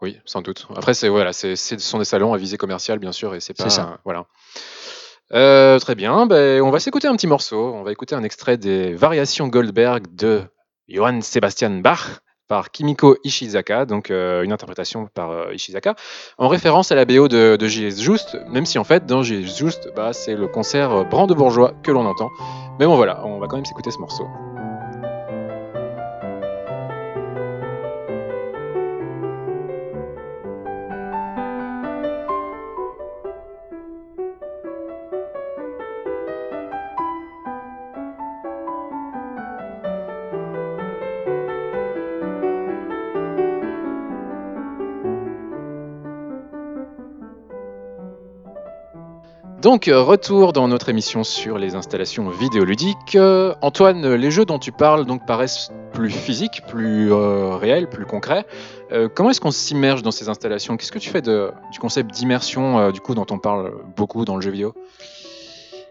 [0.00, 0.66] Oui, sans doute.
[0.76, 3.56] Après, c'est voilà, c'est ce sont des salons à visée commerciale, bien sûr, et c'est
[3.56, 3.98] C'est pas ça.
[4.04, 4.26] voilà.
[5.32, 7.74] Euh, très bien, ben, on va s'écouter un petit morceau.
[7.74, 10.42] On va écouter un extrait des Variations Goldberg de
[10.88, 15.94] Johann Sebastian Bach par Kimiko Ishizaka, donc euh, une interprétation par euh, Ishizaka,
[16.38, 18.00] en référence à la BO de, de J.S.
[18.00, 19.56] Just, même si en fait dans J.S.
[19.56, 22.30] Just, bah, c'est le concert euh, brandebourgeois que l'on entend.
[22.80, 24.26] Mais bon voilà, on va quand même s'écouter ce morceau.
[49.68, 53.16] Donc, euh, retour dans notre émission sur les installations vidéoludiques.
[53.16, 58.06] Euh, Antoine, les jeux dont tu parles donc paraissent plus physiques, plus euh, réels, plus
[58.06, 58.46] concrets.
[59.14, 60.78] Comment est-ce qu'on s'immerge dans ces installations?
[60.78, 64.40] Qu'est-ce que tu fais du concept d'immersion, du coup, dont on parle beaucoup dans le
[64.40, 64.72] jeu vidéo?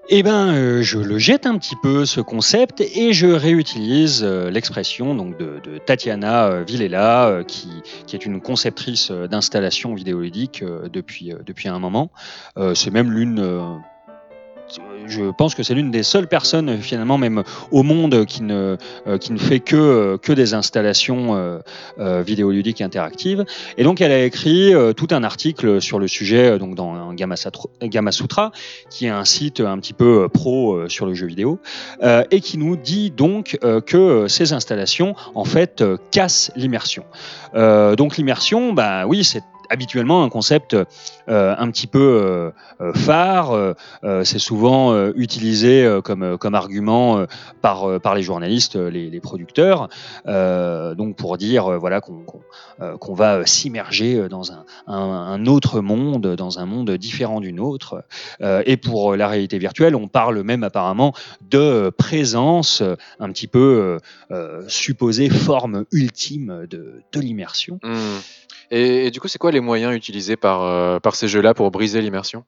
[0.09, 4.49] Eh ben, euh, je le jette un petit peu ce concept et je réutilise euh,
[4.49, 7.69] l'expression de, Tatiana euh, Villela, qui,
[8.13, 12.09] est une conceptrice d'installations vidéoludiques euh, depuis un moment.
[12.73, 13.81] C'est même l'une
[15.05, 18.77] je pense que c'est l'une des seules personnes finalement même au monde qui ne
[19.07, 23.45] euh, qui ne fait que euh, que des installations euh, vidéoludiques interactives
[23.77, 27.35] et donc elle a écrit tout un article sur le sujet donc dans Gamma,
[28.11, 28.51] Sutra
[28.89, 31.59] qui est un site un petit peu pro sur le jeu vidéo
[32.31, 37.03] et qui nous dit donc que ces installations en fait cassent l'immersion.
[37.53, 40.75] Donc l'immersion, bah oui, c'est habituellement un concept
[41.29, 42.51] euh, un petit peu euh,
[42.81, 43.75] euh, phare.
[44.23, 47.25] c'est souvent utilisé comme, comme argument
[47.61, 49.89] par, par les journalistes, les, producteurs,
[50.25, 52.23] donc pour dire voilà qu'on
[52.99, 58.03] qu'on va s'immerger dans un, un, autre monde, dans un monde différent du nôtre.
[58.65, 62.83] Et pour la réalité virtuelle, on parle même apparemment de présence,
[63.19, 63.97] un petit peu
[64.67, 67.79] supposée forme ultime de, de l'immersion.
[67.83, 68.19] Hmm.
[68.71, 71.71] et, et du coup, c'est quoi les moyens utilisés par, euh, par ces jeux-là pour
[71.71, 72.43] briser l'immersion?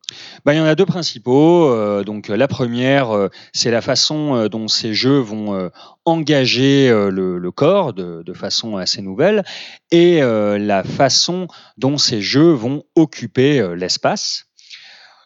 [0.45, 1.69] Ben, il y en a deux principaux.
[1.69, 5.69] Euh, donc euh, la première, c'est la façon dont ces jeux vont
[6.05, 9.43] engager le, corps de, façon assez nouvelle,
[9.91, 14.48] et la façon dont ces jeux vont occuper l'espace.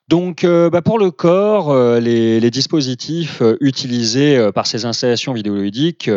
[0.09, 6.09] Donc, euh, bah, pour le corps, euh, les, dispositifs euh, utilisés par ces installations vidéoludiques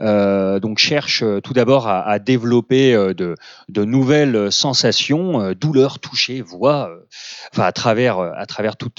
[0.00, 6.90] donc cherchent tout d'abord à, développer de, nouvelles sensations, douleurs, toucher, voix,
[7.52, 8.90] enfin à travers à travers tout,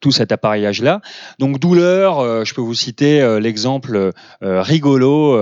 [0.00, 1.00] tout, cet appareillage là.
[1.38, 5.38] Donc douleur, je peux vous citer l'exemple rigolo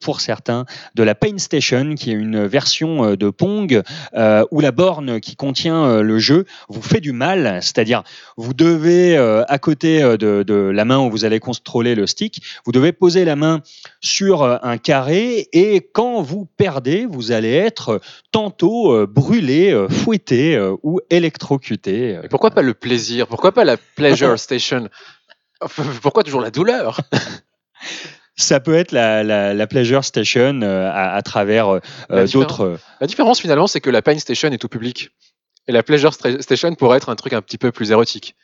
[0.00, 0.64] pour certains
[0.94, 3.82] de la Pain Station, qui est une version de Pong
[4.50, 7.21] où la borne qui contient le jeu vous fait du mal,
[7.60, 8.02] c'est-à-dire
[8.36, 12.06] vous devez euh, à côté euh, de, de la main où vous allez contrôler le
[12.06, 13.60] stick, vous devez poser la main
[14.00, 21.00] sur euh, un carré et quand vous perdez, vous allez être tantôt brûlé, fouetté ou
[21.10, 22.18] électrocuté.
[22.22, 23.26] Et pourquoi pas le plaisir?
[23.26, 24.88] Pourquoi pas la pleasure station?
[26.02, 27.00] Pourquoi toujours la douleur?
[28.36, 31.68] Ça peut être la, la, la pleasure station euh, à, à travers
[32.10, 32.78] euh, d'autres.
[33.00, 35.10] La différence finalement, c'est que la Pain Station est tout public.
[35.68, 38.36] Et la Pleasure Station pourrait être un truc un petit peu plus érotique.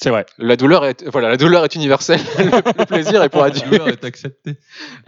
[0.00, 0.26] C'est vrai.
[0.38, 2.20] La douleur est, voilà, la douleur est universelle.
[2.38, 4.56] le, le plaisir est pour La douleur est acceptée.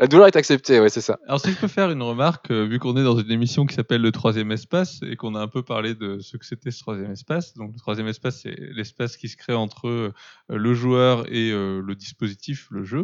[0.00, 1.20] La douleur est acceptée, ouais, c'est ça.
[1.28, 3.76] Alors si je peux faire une remarque, euh, vu qu'on est dans une émission qui
[3.76, 6.80] s'appelle le troisième espace et qu'on a un peu parlé de ce que c'était ce
[6.80, 10.12] troisième espace, donc le troisième espace c'est l'espace qui se crée entre euh,
[10.48, 13.02] le joueur et euh, le dispositif, le jeu.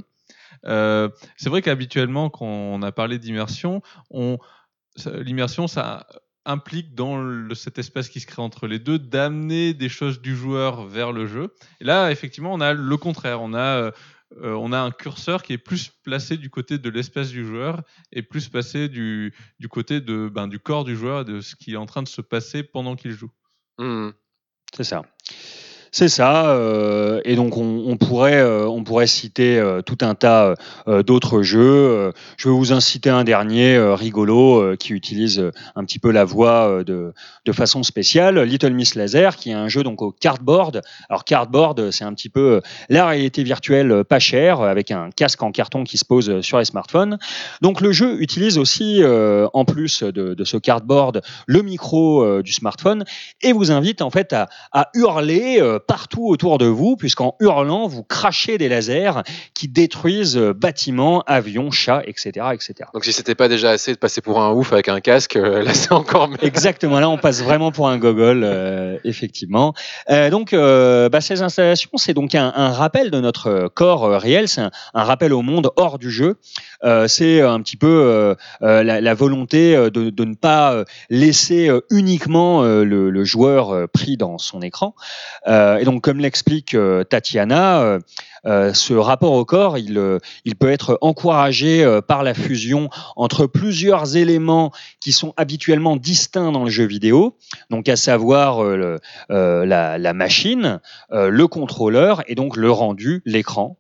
[0.64, 4.38] Euh, c'est vrai qu'habituellement quand on a parlé d'immersion, on
[5.06, 6.08] l'immersion ça
[6.46, 10.86] implique dans cet espace qui se crée entre les deux d'amener des choses du joueur
[10.86, 11.54] vers le jeu.
[11.80, 13.90] Et là effectivement on a le contraire, on a euh,
[14.42, 17.82] euh, on a un curseur qui est plus placé du côté de l'espace du joueur
[18.12, 21.54] et plus placé du, du côté de, ben, du corps du joueur et de ce
[21.54, 23.30] qui est en train de se passer pendant qu'il joue.
[23.78, 24.10] Hmm.
[24.76, 25.02] C'est ça.
[25.92, 26.50] C'est ça.
[26.50, 30.54] euh, et donc, on, pourrait, euh, on pourrait citer euh, tout un tas
[30.86, 32.12] d'autres jeux.
[32.36, 36.82] Je vais vous en citer un dernier rigolo qui utilise un petit peu la voix
[36.84, 37.12] de,
[37.44, 38.40] de façon spéciale.
[38.40, 40.82] Little Miss Laser, qui est un jeu donc au cardboard.
[41.08, 45.52] Alors, cardboard, c'est un petit peu la réalité virtuelle pas chère, avec un casque en
[45.52, 47.18] carton qui se pose sur les smartphones.
[47.62, 53.04] Donc, le jeu utilise aussi, en plus de, ce cardboard, le micro du smartphone
[53.42, 54.48] et vous invite en fait à,
[54.94, 59.22] hurler partout autour de vous, puisqu'en hurlant, vous crachez des lasers
[59.54, 62.46] qui détruisent euh, bâtiments, avions, chats, etc.
[62.52, 62.74] etc.
[62.94, 65.62] Donc si c'était pas déjà assez de passer pour un ouf avec un casque, euh,
[65.62, 66.36] là c'est encore mieux.
[66.42, 69.74] Exactement, là on passe vraiment pour un gogol, euh, effectivement.
[70.10, 74.48] Euh, donc euh, bah, ces installations, c'est donc un, un rappel de notre corps réel,
[74.48, 76.36] c'est un, un rappel au monde hors du jeu.
[77.08, 83.24] C'est un petit peu la, la volonté de, de ne pas laisser uniquement le, le
[83.24, 84.94] joueur pris dans son écran.
[85.48, 87.98] Euh, et donc comme l'explique euh, Tatiana, euh,
[88.46, 90.18] euh, ce rapport au corps, il, euh,
[90.58, 96.64] peut être encouragé euh, par la fusion entre plusieurs éléments qui sont habituellement distincts dans
[96.64, 97.36] le jeu vidéo,
[97.70, 98.98] donc à savoir euh,
[99.30, 100.80] euh, la, machine,
[101.12, 103.78] euh, le contrôleur et donc le rendu, l'écran.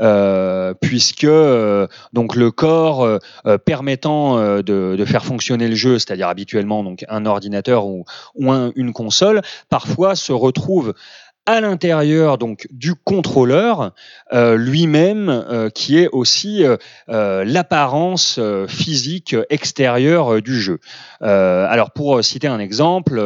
[0.00, 6.84] Euh, puisque euh, donc le corps euh, permettant de, faire fonctionner le jeu, c'est-à-dire habituellement
[6.84, 10.94] donc un ordinateur ou, ou un- une console, parfois se retrouve
[11.48, 13.92] à l'intérieur donc du contrôleur
[14.34, 16.76] euh, lui-même euh, qui est aussi euh,
[17.44, 20.78] l'apparence physique extérieure du jeu.
[21.20, 23.16] Alors pour citer un exemple,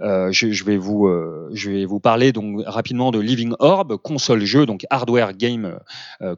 [0.00, 1.10] je, vais vous
[1.52, 5.78] je vais vous parler donc rapidement de Living Orb, console jeu donc hardware game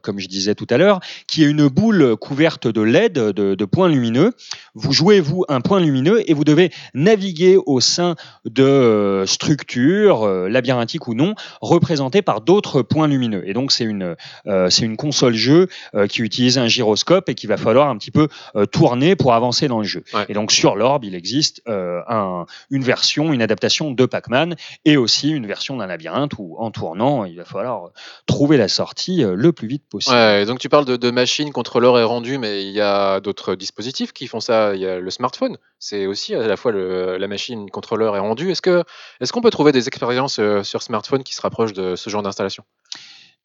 [0.01, 3.65] comme je disais tout à l'heure, qui est une boule couverte de LED de, de
[3.65, 4.31] points lumineux.
[4.73, 11.07] Vous jouez vous un point lumineux et vous devez naviguer au sein de structures labyrinthiques
[11.07, 13.43] ou non représentées par d'autres points lumineux.
[13.47, 14.15] Et donc c'est une
[14.47, 17.97] euh, c'est une console jeu euh, qui utilise un gyroscope et qu'il va falloir un
[17.97, 20.03] petit peu euh, tourner pour avancer dans le jeu.
[20.13, 20.25] Ouais.
[20.29, 25.29] Et donc sur l'orbe, il existe un, une version, une adaptation de Pac-Man et aussi
[25.31, 27.89] une version d'un labyrinthe où en tournant, il va falloir
[28.25, 30.15] trouver la sortie le plus vite possible.
[30.15, 33.55] Ouais, donc tu parles de, de machines, contrôleur et rendu, mais il y a d'autres
[33.55, 34.75] dispositifs qui font ça.
[34.75, 38.19] Il y a le smartphone, c'est aussi à la fois le- la machine, contrôleur et
[38.19, 38.51] rendu.
[38.51, 38.83] Est-ce que
[39.21, 42.63] est-ce qu'on peut trouver des expériences sur smartphone qui se rapprochent de ce genre d'installation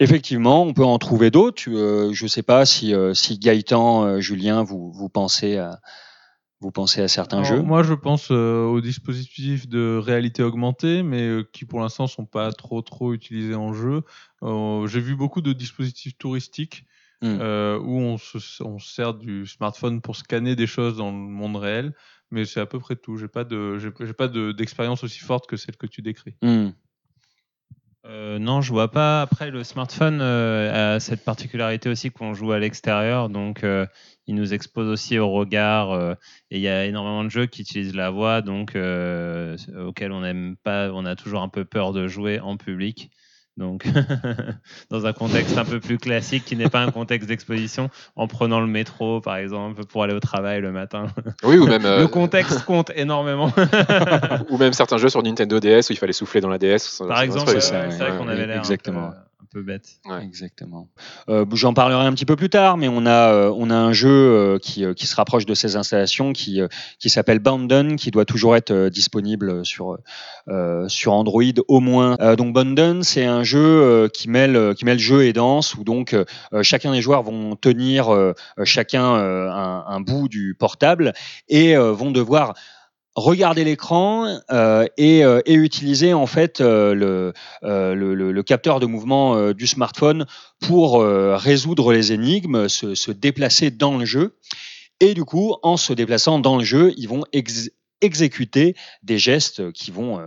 [0.00, 1.62] Effectivement, on peut en trouver d'autres.
[1.68, 5.80] Euh, je ne sais pas si, euh, si Gaëtan, euh, Julien, vous, vous pensez à
[6.60, 7.60] vous pensez à certains Alors, jeux.
[7.62, 12.24] Moi, je pense euh, aux dispositifs de réalité augmentée, mais euh, qui pour l'instant sont
[12.24, 14.02] pas trop trop utilisés en jeu.
[14.44, 16.84] Euh, J'ai vu beaucoup de dispositifs touristiques
[17.24, 17.38] Hmm.
[17.40, 21.54] euh, où on se, on sert du smartphone pour scanner des choses dans le monde
[21.54, 21.94] réel,
[22.32, 23.16] mais c'est à peu près tout.
[23.16, 26.34] J'ai pas de j'ai j'ai pas de- d'expérience aussi forte que celle que tu décris.
[26.42, 26.70] Hmm.
[28.04, 29.22] Euh, non, je vois pas.
[29.22, 33.86] Après, le smartphone euh, a cette particularité aussi qu'on joue à l'extérieur, donc euh,
[34.26, 36.16] il nous expose aussi au regard.
[36.50, 40.56] et il y a énormément de jeux qui utilisent la voix, donc auxquels on n'aime
[40.64, 40.90] pas.
[40.92, 43.10] On a toujours un peu peur de jouer en public.
[43.58, 43.86] Donc,
[44.90, 48.60] dans un contexte un peu plus classique, qui n'est pas un contexte d'exposition, en prenant
[48.60, 51.06] le métro, par exemple, pour aller au travail le matin.
[51.44, 53.52] Oui, ou même euh, Le contexte compte énormément.
[54.48, 57.02] ou même certains jeux sur Nintendo DS où il fallait souffler dans la DS.
[57.06, 59.08] par exemple, ouais, c'est vrai qu'on avait l'air exactement.
[59.08, 59.16] un peu
[59.60, 60.00] bête.
[60.06, 60.22] Ouais.
[60.22, 60.88] Exactement.
[61.28, 63.92] Euh, J'en parlerai un petit peu plus tard, mais on a, euh, on a un
[63.92, 67.96] jeu euh, qui, euh, qui se rapproche de ces installations qui, euh, qui s'appelle Boundon,
[67.96, 69.98] qui doit toujours être euh, disponible sur,
[70.48, 72.16] euh, sur Android au moins.
[72.20, 75.74] Euh, donc Boundon, c'est un jeu euh, qui, mêle, euh, qui mêle jeu et danse,
[75.74, 76.24] où donc euh,
[76.62, 78.32] chacun des joueurs vont tenir euh,
[78.64, 81.12] chacun euh, un, un bout du portable
[81.48, 82.54] et euh, vont devoir
[83.14, 88.80] regarder l'écran euh, et, euh, et utiliser en fait euh, le, euh, le, le- capteur
[88.80, 90.26] de mouvement euh, du smartphone
[90.60, 94.36] pour euh, résoudre les énigmes, se, se déplacer dans le jeu.
[95.00, 97.70] Et du coup, en se déplaçant dans le jeu, ils vont ex-
[98.00, 100.20] exécuter des gestes qui vont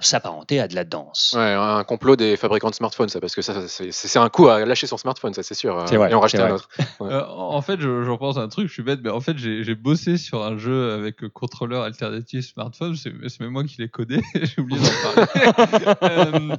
[0.00, 1.34] s'apparenter à de la danse.
[1.36, 4.48] Ouais, un complot des fabricants de smartphones, ça, parce que ça, ça, c'est un coup
[4.48, 5.78] à lâcher son smartphone, ça c'est sûr.
[5.78, 6.68] euh, vrai, et en racheter un autre.
[7.00, 7.12] Ouais.
[7.12, 9.36] Euh, en fait, je, je repense à un truc, je suis bête, mais en fait,
[9.38, 12.96] j'ai bossé sur un jeu avec contrôleur alternatif smartphone.
[12.96, 14.20] C'est même moi qui l'ai codé.
[14.34, 15.86] j'ai oublié d'en parler.
[16.02, 16.56] Euh,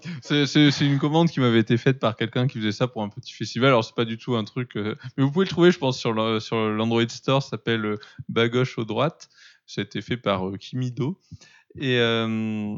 [0.47, 3.33] c'est- une commande qui m'avait été faite par quelqu'un qui faisait ça pour un petit
[3.33, 3.69] festival.
[3.69, 5.97] Alors, c'est pas du tout un truc, euh, mais vous pouvez le trouver, je pense,
[5.99, 7.41] sur l'Android Store.
[7.43, 7.97] Ça s'appelle
[8.29, 9.29] bas gauche au droite.
[9.67, 11.17] Ça a été fait par euh, Kimido.
[11.79, 12.75] Et euh,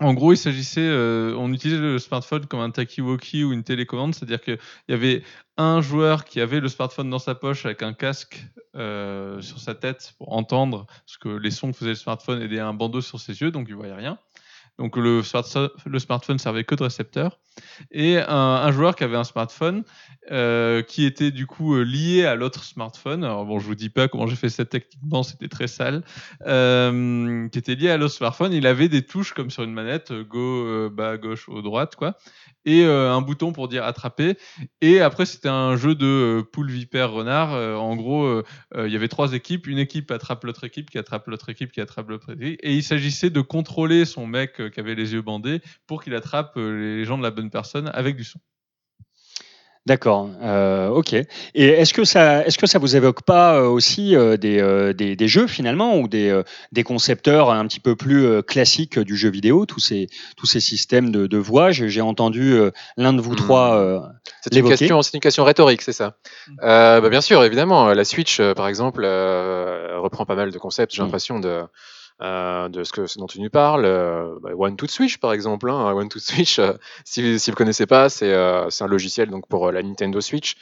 [0.00, 4.14] en gros, il s'agissait, euh, on utilisait le smartphone comme un talkie-walkie ou une télécommande,
[4.14, 5.22] c'est-à-dire qu'il y avait
[5.56, 9.74] un joueur qui avait le smartphone dans sa poche avec un casque euh, sur sa
[9.74, 13.18] tête pour entendre ce que les sons que faisait le smartphone et un bandeau sur
[13.18, 14.18] ses yeux, donc il voyait rien.
[14.78, 17.38] Donc le, smart- le smartphone servait que de récepteur.
[17.90, 19.82] Et un, joueur qui avait un smartphone
[20.30, 23.24] euh, qui était du coup euh, lié à l'autre smartphone.
[23.24, 26.04] Alors bon, je vous dis pas comment j'ai fait ça techniquement, c'était très sale.
[26.46, 28.52] Euh, qui était lié à l'autre smartphone.
[28.52, 32.18] Il avait des touches comme sur une manette, go, bas, gauche, haut, droite, quoi.
[32.66, 34.36] Et un bouton pour dire attraper.
[34.80, 37.52] Et après, c'était un jeu de poule, vipère, renard.
[37.52, 38.42] En gros,
[38.76, 39.68] il y avait trois équipes.
[39.68, 42.58] Une équipe attrape l'autre équipe, qui attrape l'autre équipe, qui attrape l'autre équipe.
[42.62, 46.14] Et il s'agissait de contrôler son mec euh, qui avait les yeux bandés pour qu'il
[46.14, 48.38] attrape euh, les gens de la bonne personne avec du son.
[49.86, 51.12] D'accord, euh, ok.
[51.12, 54.92] Et est-ce que ça, est-ce que ça vous évoque pas euh, aussi euh, des, euh,
[54.92, 56.42] des, des jeux finalement ou des, euh,
[56.72, 60.58] des concepteurs un petit peu plus euh, classiques du jeu vidéo, tous ces, tous ces
[60.58, 61.70] systèmes de, de voix?
[61.70, 63.36] J'ai j'ai entendu euh, l'un de vous Hmm.
[63.36, 63.76] trois.
[63.76, 64.00] euh,
[64.40, 66.16] C'est une, question, c'est une question rhétorique, c'est ça
[66.48, 66.52] Mm.
[66.64, 67.86] euh, bah, Bien sûr, évidemment.
[67.94, 71.04] La Switch, euh, par exemple, euh, reprend pas mal de concepts, j'ai Mm.
[71.04, 71.62] l'impression, de,
[72.22, 73.84] euh, de ce, que, ce dont tu nous parles.
[73.84, 75.70] Euh, bah, One to Switch, par exemple.
[75.70, 75.92] Hein.
[75.94, 76.72] One to Switch, euh,
[77.04, 79.82] si, si vous ne connaissez pas, c'est euh, c'est un logiciel donc, pour euh, la
[79.82, 80.54] Nintendo Switch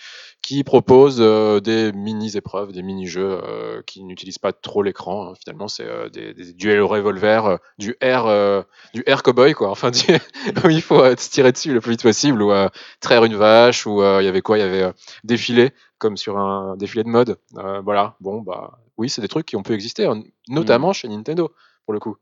[0.43, 3.41] qui propose euh, des mini-épreuves, des mini-jeux
[3.87, 5.31] qui n'utilisent pas trop l'écran.
[5.31, 5.35] hein.
[5.43, 8.27] Finalement, c'est des, des duels au revolver, du air,
[8.93, 9.71] du air cowboy, quoi.
[9.71, 10.19] Enfin, du-
[10.65, 12.53] où il faut se tirer dessus le plus vite possible, ou
[13.01, 14.59] traire une vache, ou il y avait quoi?
[14.59, 14.93] Il y avait
[15.25, 17.39] défilé, comme sur un défilé de mode.
[17.83, 21.53] Voilà, bon, bah oui, c'est des trucs qui ont pu exister, hein, notamment chez Nintendo,
[21.85, 22.17] pour le coup.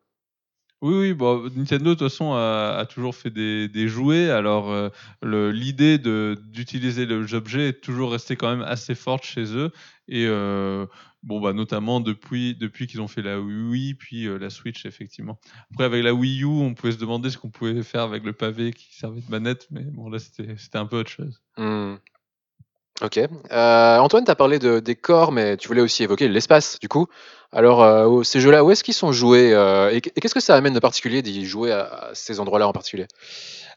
[0.83, 4.31] Oui, oui, bon, Nintendo de toute façon a, a toujours fait des, des jouets.
[4.31, 4.91] Alors euh,
[5.23, 9.71] l'idée d'utiliser les objets est toujours restée quand même assez forte chez eux.
[10.09, 10.87] Et euh,
[11.23, 15.39] bon, bah notamment depuis depuis qu'ils ont fait la Wii, puis euh, la Switch effectivement.
[15.71, 18.33] Après avec la Wii U, on pouvait se demander ce qu'on pouvait faire avec le
[18.33, 21.41] pavé qui servait de manette, mais bon là c'était un peu autre chose.
[21.57, 21.95] Hmm.
[23.03, 23.19] Ok.
[23.19, 27.09] Euh, Antoine, tu as parlé de décor, mais tu voulais aussi évoquer l'espace, du coup.
[27.55, 30.73] Alors, euh, ces jeux-là, où est-ce qu'ils sont joués euh, Et, qu'est-ce que ça amène
[30.73, 33.07] de particulier d'y jouer à, ces endroits-là en particulier?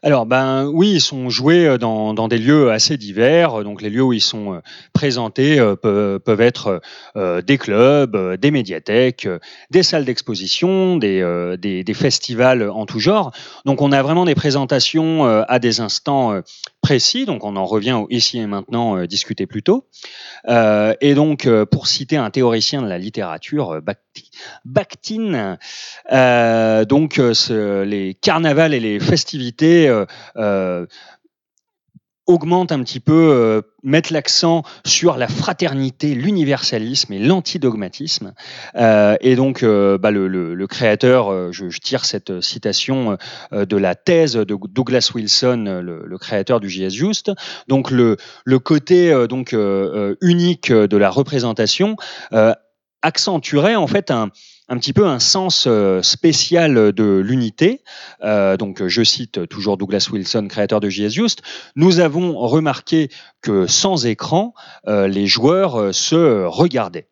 [0.02, 3.62] Alors, ben oui, ils sont joués euh, dans, des lieux assez divers.
[3.64, 4.62] Donc, les lieux où ils sont
[4.94, 6.80] présentés peuvent, être
[7.16, 9.28] des clubs, des médiathèques,
[9.70, 13.32] des salles d'exposition, des, festivals en tout genre.
[13.66, 16.40] Donc, on a vraiment des présentations à des instants
[16.80, 17.26] précis.
[17.26, 19.86] Donc, on en revient ici et maintenant discuté plus tôt.
[20.48, 24.30] Et donc, pour citer un théoricien de la littérature, euh, Bakhti-
[24.64, 25.58] Bakhtin,
[26.12, 30.04] euh, donc euh, les carnavals et les festivités euh,
[30.36, 30.86] euh,
[32.26, 38.34] augmentent un petit peu, euh, mettent l'accent sur la fraternité, l'universalisme et l'antidogmatisme.
[38.74, 43.16] Euh, et donc, euh, bah, le, créateur, euh, je, tire cette citation
[43.52, 47.30] euh, de la thèse de Douglas Wilson, euh, le, créateur du JS Just.
[47.68, 48.16] Donc, le,
[48.58, 49.58] côté euh, donc euh,
[49.94, 51.96] euh, unique de la représentation
[52.32, 52.52] euh,
[53.06, 54.30] accentuerait en fait un,
[54.68, 57.82] un petit peu un sens euh, spécial de l'unité.
[58.22, 61.42] Euh, donc, je cite toujours Douglas Wilson, créateur de JS Just.
[61.76, 63.08] Nous avons remarqué
[63.42, 64.54] que sans écran,
[64.88, 67.08] euh, les joueurs se regardaient.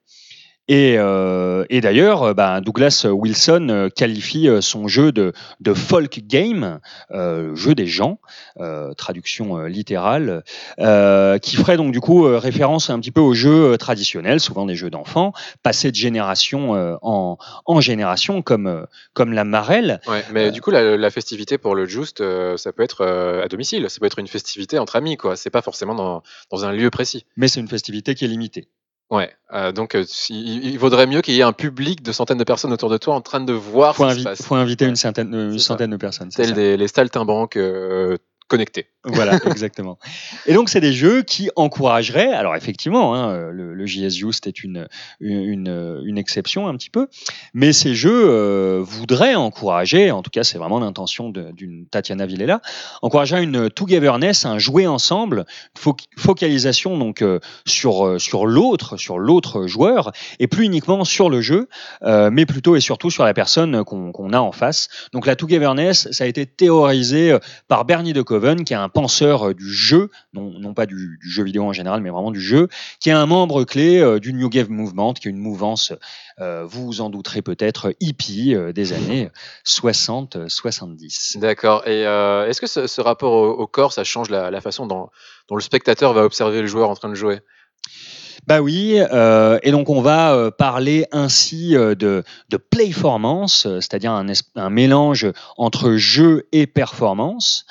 [0.67, 5.75] Et, euh, et d'ailleurs, euh, ben, Douglas Wilson euh, qualifie euh, son jeu de, de
[5.75, 8.19] folk game, euh, jeu des gens,
[8.61, 10.43] euh, traduction littérale,
[10.79, 14.75] euh, qui ferait donc du coup référence un petit peu aux jeux traditionnels, souvent des
[14.75, 17.37] jeux d'enfants, passés de génération en,
[17.67, 20.01] en génération, comme, comme la marelle.
[20.07, 22.23] Ouais, mais du coup, la, la festivité pour le Just,
[22.57, 25.37] ça peut être à domicile, ça peut être une festivité entre amis, quoi.
[25.37, 27.27] C'est pas forcément dans, dans un lieu précis.
[27.37, 28.69] Mais c'est une festivité qui est limitée.
[29.11, 32.39] Ouais, euh, donc euh, il, il vaudrait mieux qu'il y ait un public de centaines
[32.39, 34.43] de personnes autour de toi en train de voir faut, ce qui se passe.
[34.43, 35.67] faut inviter une, centaine, une ça.
[35.67, 36.31] centaine de personnes.
[36.31, 38.17] Tels les saltimbanques euh,
[38.49, 38.87] connectés.
[39.05, 39.99] Voilà, exactement.
[40.47, 42.33] Et donc, c'est des jeux qui encourageraient.
[42.33, 44.89] Alors, effectivement, hein, le, le JS Just est une,
[45.21, 47.09] une, une exception un petit peu,
[47.53, 52.61] mais ces jeux euh, voudraient encourager, en tout cas, c'est vraiment l'intention d'une Tatiana Villela,
[53.03, 55.45] encourager une togetherness, un jouer ensemble,
[55.79, 61.29] fo- focalisation donc euh, sur euh, sur l'autre, sur l'autre joueur, et plus uniquement sur
[61.29, 61.69] le jeu,
[62.03, 64.89] euh, mais plutôt et surtout sur la personne qu'on a en face.
[65.13, 67.37] Donc, la togetherness, ça a été théorisé
[67.69, 68.23] par Bernie de
[68.65, 71.73] Qui est un penseur euh, du jeu, non, non pas du, du jeu vidéo en
[71.73, 72.69] général, mais vraiment du jeu,
[73.01, 75.93] qui est un membre clé euh, du New Game Movement, qui est une mouvance,
[76.41, 79.31] euh, vous vous en douterez peut-être, hippie euh, des années
[79.67, 81.39] 60-70.
[81.39, 81.87] D'accord.
[81.87, 84.87] Et euh, est-ce que ce, ce rapport au, au corps, ça change la, la façon
[84.87, 85.09] dont,
[85.49, 87.41] dont le spectateur va observer le joueur en train de jouer?
[88.47, 94.13] Bah oui, euh, et donc on va euh, parler ainsi euh, de, de playformance, c'est-à-dire
[94.13, 95.27] un, es- un mélange
[95.57, 97.65] entre jeu et performance.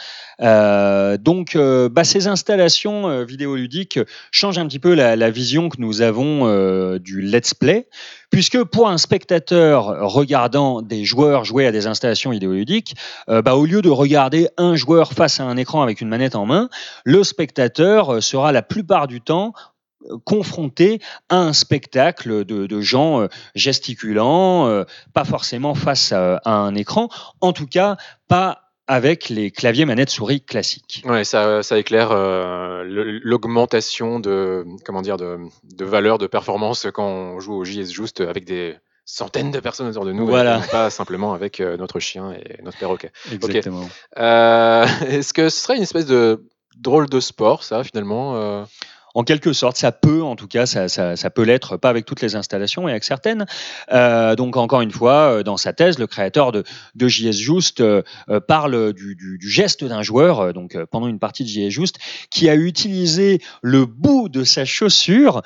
[0.43, 3.99] Euh, donc, euh, bah, ces installations euh, vidéoludiques
[4.31, 7.87] changent un petit peu la, vision que nous avons euh, du let's play,
[8.29, 12.95] puisque pour un spectateur regardant des joueurs jouer à des installations vidéoludiques,
[13.27, 16.45] bah, au lieu de regarder un joueur face à un écran avec une manette en
[16.45, 16.69] main,
[17.05, 19.53] le spectateur sera la plupart du temps
[20.25, 24.83] confronté à un spectacle de, gens gesticulant, euh,
[25.13, 27.09] pas forcément face à un écran,
[27.41, 31.03] en tout cas pas avec les claviers manettes souris classiques.
[31.05, 32.83] Ouais, ça, ça éclaire euh,
[33.23, 38.21] l'augmentation de comment dire de, de valeur de performance quand on joue au JS Just
[38.21, 38.75] avec des,
[39.05, 40.61] centaines de personnes autour de nous, Voilà.
[40.63, 43.11] et pas simplement avec euh, notre chien et notre perroquet.
[43.31, 43.87] Exactement.
[44.17, 46.45] Euh, Est-ce que ce serait une espèce de
[46.77, 48.65] drôle de sport, ça, finalement
[49.15, 52.35] En quelque sorte, ça peut, en tout cas, ça, peut l'être, pas avec toutes les
[52.35, 53.45] installations et avec certaines.
[53.91, 56.63] Euh, donc, encore une fois, euh, dans sa thèse, le créateur de,
[56.99, 58.01] JS Just euh,
[58.47, 61.97] parle du, geste d'un joueur, donc pendant une partie de JS Just,
[62.31, 65.41] qui a utilisé le bout de sa chaussure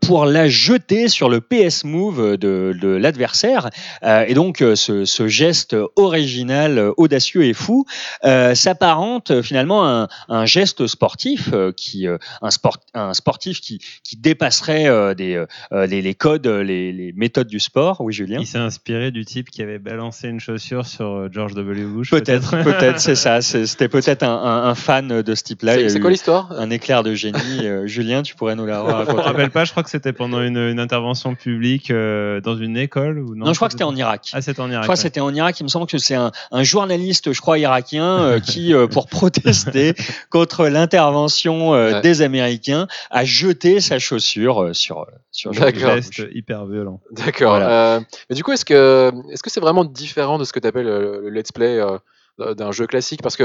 [0.00, 3.70] pour la jeter sur le PS Move de, l'adversaire.
[4.02, 7.84] Et donc, ce, geste original, audacieux et fou,
[8.22, 15.14] s'apparente finalement à un, geste sportif qui un sport un sportif qui, qui dépasserait euh,
[15.14, 18.00] des, euh, les, les codes, euh, les, les méthodes du sport.
[18.00, 18.38] Oui, Julien.
[18.40, 21.84] Il s'est inspiré du type qui avait balancé une chaussure sur George W.
[21.84, 22.10] Bush.
[22.10, 23.40] Peut-être, peut-être, c'est ça.
[23.42, 25.88] C'était peut-être un, un- un fan de ce type-là.
[25.88, 26.52] C'est quoi l'histoire?
[26.52, 27.36] Un éclair de génie.
[27.66, 29.20] Euh, Julien, tu pourrais nous la Je me raconter.
[29.22, 33.18] rappelle pas, je crois que c'était pendant une, une intervention publique euh, dans une école
[33.18, 34.30] ou non Non, je crois que c'était en Irak.
[34.32, 34.82] Ah, c'était en Irak.
[34.82, 35.02] Je crois que ouais.
[35.02, 35.58] c'était en Irak.
[35.60, 39.06] Il me semble que c'est un, un journaliste, je crois, irakien, euh, qui, euh, pour
[39.08, 39.94] protester
[40.30, 42.00] contre l'intervention euh, Ouais.
[42.00, 45.52] des Américains, a jeté sa chaussure euh, sur euh, sur.
[45.52, 45.78] W.
[45.78, 47.00] geste hyper violent.
[47.10, 47.50] D'accord.
[47.50, 47.96] Voilà.
[47.96, 50.66] Euh, mais du coup, est-ce que est-ce que c'est vraiment différent de ce que tu
[50.66, 53.22] appelles le, le let's play euh, d'un jeu classique?
[53.22, 53.44] Parce que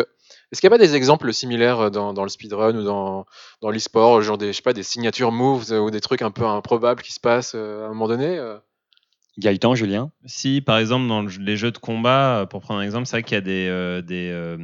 [0.52, 3.26] est-ce qu'il n'y a pas des exemples similaires dans, dans le speedrun ou dans,
[3.62, 6.46] dans l'e-sport, genre des, je sais pas, des signatures moves ou des trucs un peu
[6.46, 8.38] improbables qui se passent à un moment donné
[9.38, 10.12] Gaëtan, Julien?
[10.26, 13.24] Si, par exemple, dans le- les jeux de combat, pour prendre un exemple, c'est vrai
[13.24, 14.58] qu'il y a des, euh, des, euh,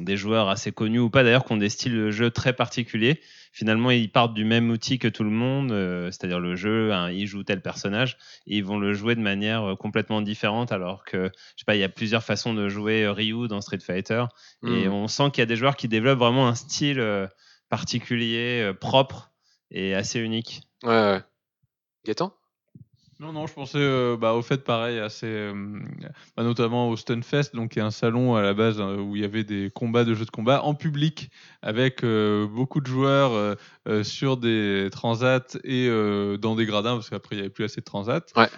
[0.00, 3.20] des joueurs assez connus ou pas d'ailleurs qui ont des styles de jeu très particuliers.
[3.52, 7.10] Finalement, ils partent du même outil que tout le monde, euh, c'est-à-dire le jeu, hein,
[7.10, 11.04] ils jouent tel personnage, et ils vont le jouer de manière euh, complètement différente, alors
[11.04, 13.80] que, je sais pas, il y a plusieurs façons de jouer euh, Ryu dans Street
[13.80, 14.24] Fighter,
[14.64, 14.92] et Hmm.
[14.92, 17.02] on sent qu'il y a des joueurs qui développent vraiment un style
[17.68, 19.32] particulier, propre
[19.70, 20.62] et assez unique.
[20.82, 21.22] Ouais, ouais.
[22.06, 22.37] Gaëtan?
[23.20, 25.52] Non, non, je pensais euh, bah, au fait pareil, assez, euh,
[26.36, 29.22] bah, notamment au Stunfest, donc qui est un salon à la base euh, où il
[29.22, 31.28] y avait des combats de jeux de combat en public
[31.60, 33.56] avec euh, beaucoup de joueurs
[34.02, 35.88] sur des transats et
[36.38, 38.48] dans des gradins parce qu'après il n'y avait plus assez de transats Ouais.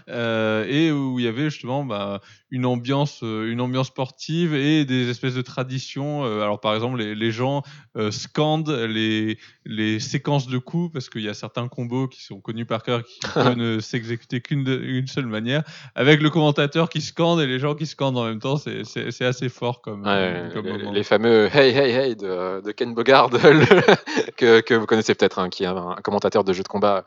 [0.68, 5.34] Et où il y avait justement bah, une ambiance, une ambiance sportive et des espèces
[5.34, 6.24] de traditions.
[6.24, 7.62] Alors par exemple, les, les gens
[8.10, 12.66] scandent les, les séquences de coups parce qu'il y a certains combos qui sont connus
[12.66, 15.62] par cœur qui peuvent ne s'exécuter qu'une une seule manière
[15.94, 19.48] avec le commentateur qui scande et les gens qui scandent en même temps c'est assez
[19.48, 20.92] fort comme, Ouais, euh, comme les, moment.
[20.92, 25.38] les fameux Hey Hey Hey de, de Ken Bogard, le- que, que vous connaissez peut-être,
[25.38, 27.04] hein, qui est un, commentateur de jeux de combat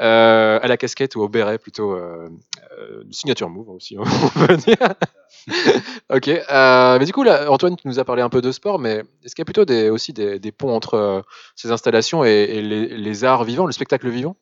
[0.00, 2.28] euh, à la casquette ou au béret plutôt, euh,
[2.78, 4.04] euh, signature move aussi, on
[4.46, 4.76] peut dire.
[6.10, 6.26] ok,
[6.98, 9.34] mais du coup, là, Antoine, tu nous as parlé un peu de sport, mais est-ce
[9.34, 11.24] qu'il y a plutôt des, aussi des, des ponts entre
[11.54, 14.36] ces installations et, et les, les arts vivants, le spectacle vivant?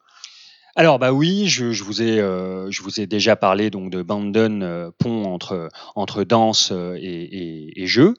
[0.80, 4.00] Alors bah oui, je, je vous ai euh, je vous ai déjà parlé donc de
[4.00, 8.14] Bandon euh, pont entre entre danse euh, et, et, et jeu.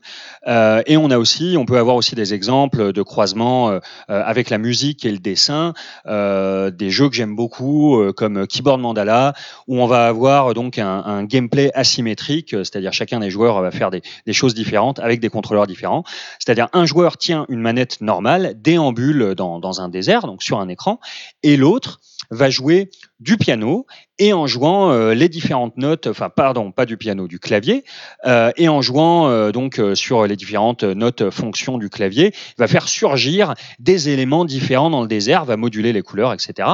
[0.45, 3.79] Euh, et on a aussi on peut avoir aussi des exemples de croisements euh,
[4.09, 5.73] euh, avec la musique et le dessin,
[6.05, 9.35] des jeux que j'aime beaucoup comme Keyboard Mandala
[9.67, 13.89] où on va avoir donc un, un gameplay asymétrique, c'est-à-dire chacun des joueurs va faire
[13.89, 16.03] des, des choses différentes avec des contrôleurs différents.
[16.39, 20.67] C'est-à-dire un joueur tient une manette normale, déambule dans, dans un désert donc sur un
[20.67, 20.99] écran
[21.41, 22.01] et l'autre
[22.31, 23.85] va jouer du piano
[24.17, 27.83] et en jouant euh, les différentes notes, enfin pardon, pas du piano, du clavier,
[28.25, 32.87] euh, et en jouant euh, donc sur les différentes notes fonctions du clavier, va faire
[32.87, 36.67] surgir des éléments différents dans le désert, va moduler les couleurs, etc.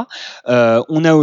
[0.48, 1.14] On a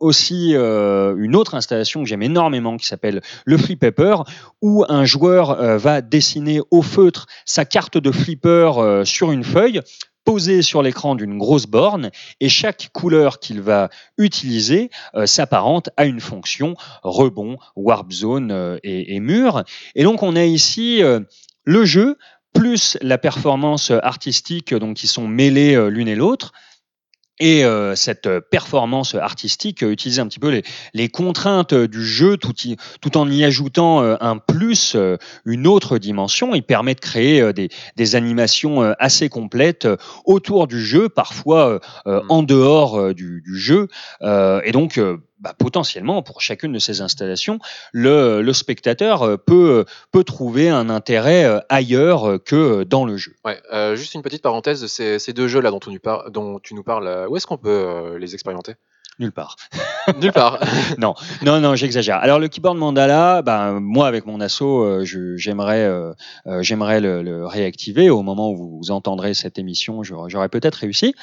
[0.00, 4.16] aussi une autre installation que j'aime énormément qui s'appelle le Flip Paper
[4.62, 9.80] où un joueur va dessiner au feutre sa carte de flipper sur une feuille
[10.28, 16.04] posée sur l'écran d'une grosse borne et chaque couleur qu'il va utiliser euh, s'apparente à
[16.04, 19.64] une fonction rebond, warp zone euh, et, mur.
[19.94, 21.20] Et donc on a ici euh,
[21.64, 22.18] le jeu
[22.52, 26.52] plus la performance artistique donc qui sont mêlées l'une et l'autre.
[27.40, 30.62] Et euh, cette euh, performance artistique euh, utilise un petit peu les,
[30.94, 34.96] les contraintes euh, du jeu tout, y- tout en y ajoutant euh, un plus,
[35.44, 36.54] une autre dimension.
[36.54, 39.86] Il permet de créer des, des animations assez complètes
[40.24, 43.88] autour du jeu, parfois euh, en dehors du, du jeu.
[44.22, 45.00] Euh, et donc,
[45.40, 47.58] bah, potentiellement, pour chacune de ces installations,
[47.92, 53.34] le, spectateur euh, peut, peut trouver un intérêt euh, ailleurs euh, que dans le jeu.
[53.44, 53.60] Ouais,
[53.96, 56.82] juste une petite parenthèse, ces, deux jeux là dont, tu nous par- dont tu nous
[56.82, 58.74] parles, où est-ce qu'on peut les expérimenter?
[59.18, 59.56] Nulle part.
[60.20, 60.58] Nulle part.
[60.98, 61.14] Non,
[61.44, 62.16] non, j'exagère.
[62.16, 65.04] Alors le keyboard mandala, ben, moi avec mon assaut, euh,
[65.36, 66.12] j'aimerais, euh,
[66.46, 70.02] euh, j'aimerais le, le réactiver au moment où vous entendrez cette émission.
[70.02, 71.14] J'aurais peut-être réussi.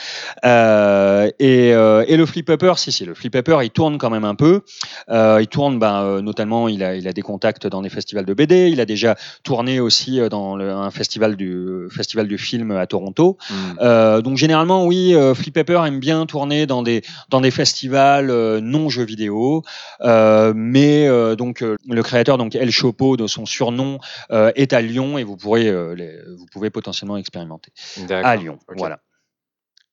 [0.43, 4.35] Et, et le flip upper, si si, le flip upper, il tourne quand même un
[4.35, 4.61] peu.
[5.09, 8.69] Il tourne, ben, notamment, il a, il a des contacts dans des festivals de BD.
[8.69, 13.37] Il a déjà tourné aussi dans le- un festival du festival du film à Toronto.
[13.49, 14.21] Hmm.
[14.21, 18.89] Donc généralement, oui, Flip Pepper aime bien tourner dans des dans des festivals euh, non
[18.89, 19.63] jeux vidéo,
[20.01, 23.99] Euh, mais euh, donc le créateur donc El Chopo de son surnom
[24.31, 25.65] est à Lyon et vous pourrez
[25.95, 27.71] les- vous pouvez potentiellement expérimenter
[28.09, 28.59] à Lyon.
[28.77, 28.99] Voilà.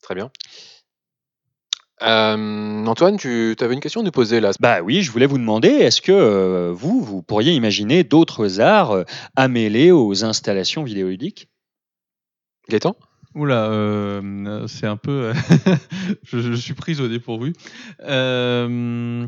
[0.02, 0.30] Très bien.
[2.02, 4.50] Euh, Antoine, tu avais une question à nous poser là.
[4.58, 9.04] Bah oui, je voulais vous demander, est-ce que euh, vous vous pourriez imaginer d'autres arts
[9.36, 11.48] à mêler aux installations vidéoludiques?
[12.68, 12.96] Gaëtan?
[13.34, 15.32] Oula, euh, c'est un peu.
[16.22, 17.54] je, suis prise au dépourvu.
[18.00, 19.26] Euh,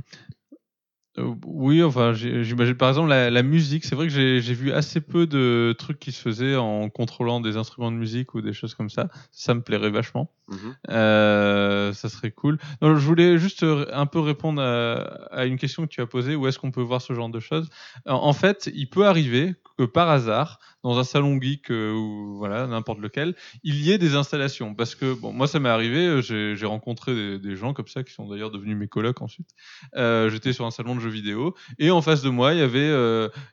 [1.47, 3.85] oui, enfin, j'imagine par exemple la, la musique.
[3.85, 7.57] C'est vrai que j'ai vu assez peu de trucs qui se faisaient en contrôlant des
[7.57, 9.09] instruments de musique ou des choses comme ça.
[9.31, 10.31] Ça me plairait vachement.
[10.49, 10.77] Mhm.
[10.91, 12.59] Euh, ça serait cool.
[12.83, 16.35] Je voulais juste euh, un peu répondre à, une question que tu as posée.
[16.37, 17.69] Où est-ce qu'on peut voir ce genre de choses?
[18.07, 22.67] En, fait, il peut arriver que par hasard, dans un salon geek euh, ou voilà
[22.67, 24.75] n'importe lequel, il y ait des installations.
[24.75, 26.21] Parce que bon, moi, ça m'est arrivé.
[26.23, 29.51] J'ai rencontré des, gens comme ça qui sont d'ailleurs devenus mes colocs ensuite.
[29.95, 32.91] J'étais sur un salon de jeux vidéo et en face de moi, il y avait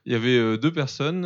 [0.04, 1.24] il y avait deux personnes.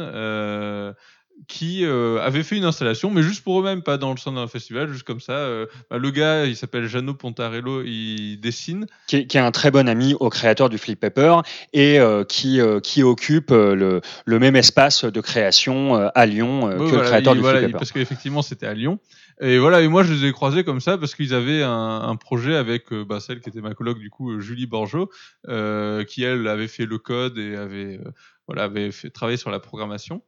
[1.48, 4.48] Qui euh, avaient fait une installation, mais juste pour eux-mêmes, pas dans le centre d'un
[4.48, 5.32] festival, juste comme ça.
[5.34, 8.86] euh, bah, le gars, il s'appelle Jano Pontarello, il dessine.
[9.06, 11.36] qui est, qui est un très bon ami au créateur du Flip Pepper
[11.74, 16.74] et euh, qui, euh, qui occupe le, le même espace de création à Lyon que
[16.78, 17.78] voilà, le créateur il- du voilà, Flip Pepper.
[17.78, 18.98] Parce qu'effectivement, c'était à Lyon.
[19.40, 22.56] Et voilà, et moi, je les ai croisés comme ça parce qu'ils avaient un, projet
[22.56, 25.10] avec euh, bah, celle qui était ma coloc, du coup, euh, Julie Borgeot,
[25.48, 28.10] euh, qui, elle, avait fait le code et avait, euh,
[28.46, 30.22] voilà, avait fait, travaillé sur la programmation.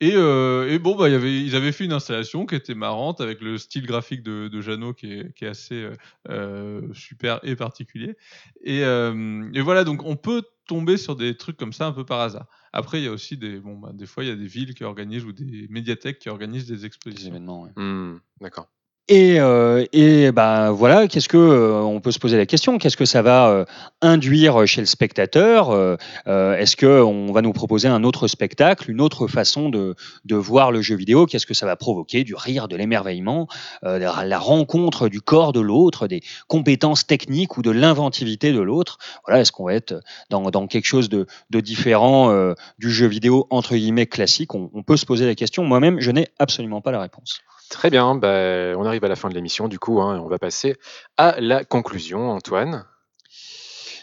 [0.00, 3.20] Et, euh, et bon, bah, y avait, ils avaient fait une installation qui était marrante
[3.20, 5.88] avec le style graphique de, de Jeannot qui est, qui est assez
[6.92, 8.16] super et particulier.
[8.62, 12.20] Et, et voilà, donc on peut tomber sur des trucs comme ça un peu par
[12.20, 12.46] hasard.
[12.72, 14.74] Après, il y a aussi des, bon, bah, des fois, il y a des villes
[14.74, 17.28] qui organisent ou des médiathèques qui organisent des Des expositions.
[17.28, 17.72] événements, ouais.
[17.76, 18.68] Hmm, D'accord.
[19.08, 22.78] Et, euh, et ben voilà, qu'est-ce que euh, on peut se poser la question.
[22.78, 23.64] Qu'est-ce que ça va euh,
[24.00, 25.96] induire chez le spectateur Euh,
[26.28, 30.36] euh, Est-ce que on va nous proposer un autre spectacle, une autre façon de, de
[30.36, 31.26] voir le jeu vidéo?
[31.26, 32.22] Qu'est-ce que ça va provoquer?
[32.22, 33.48] Du rire, de l'émerveillement,
[33.82, 38.98] euh, la, rencontre du corps de l'autre, des compétences techniques ou de l'inventivité de l'autre?
[39.26, 40.00] Voilà, est-ce qu'on va être
[40.30, 42.32] dans, dans quelque chose de, de différent
[42.78, 44.54] du jeu vidéo entre guillemets classique?
[44.54, 45.64] On peut se poser la question.
[45.64, 47.40] Moi-même, je n'ai absolument pas la réponse.
[47.72, 50.38] Très bien, bah, on arrive à la fin de l'émission du coup, hein, on va
[50.38, 50.76] passer
[51.16, 52.84] à la conclusion, Antoine.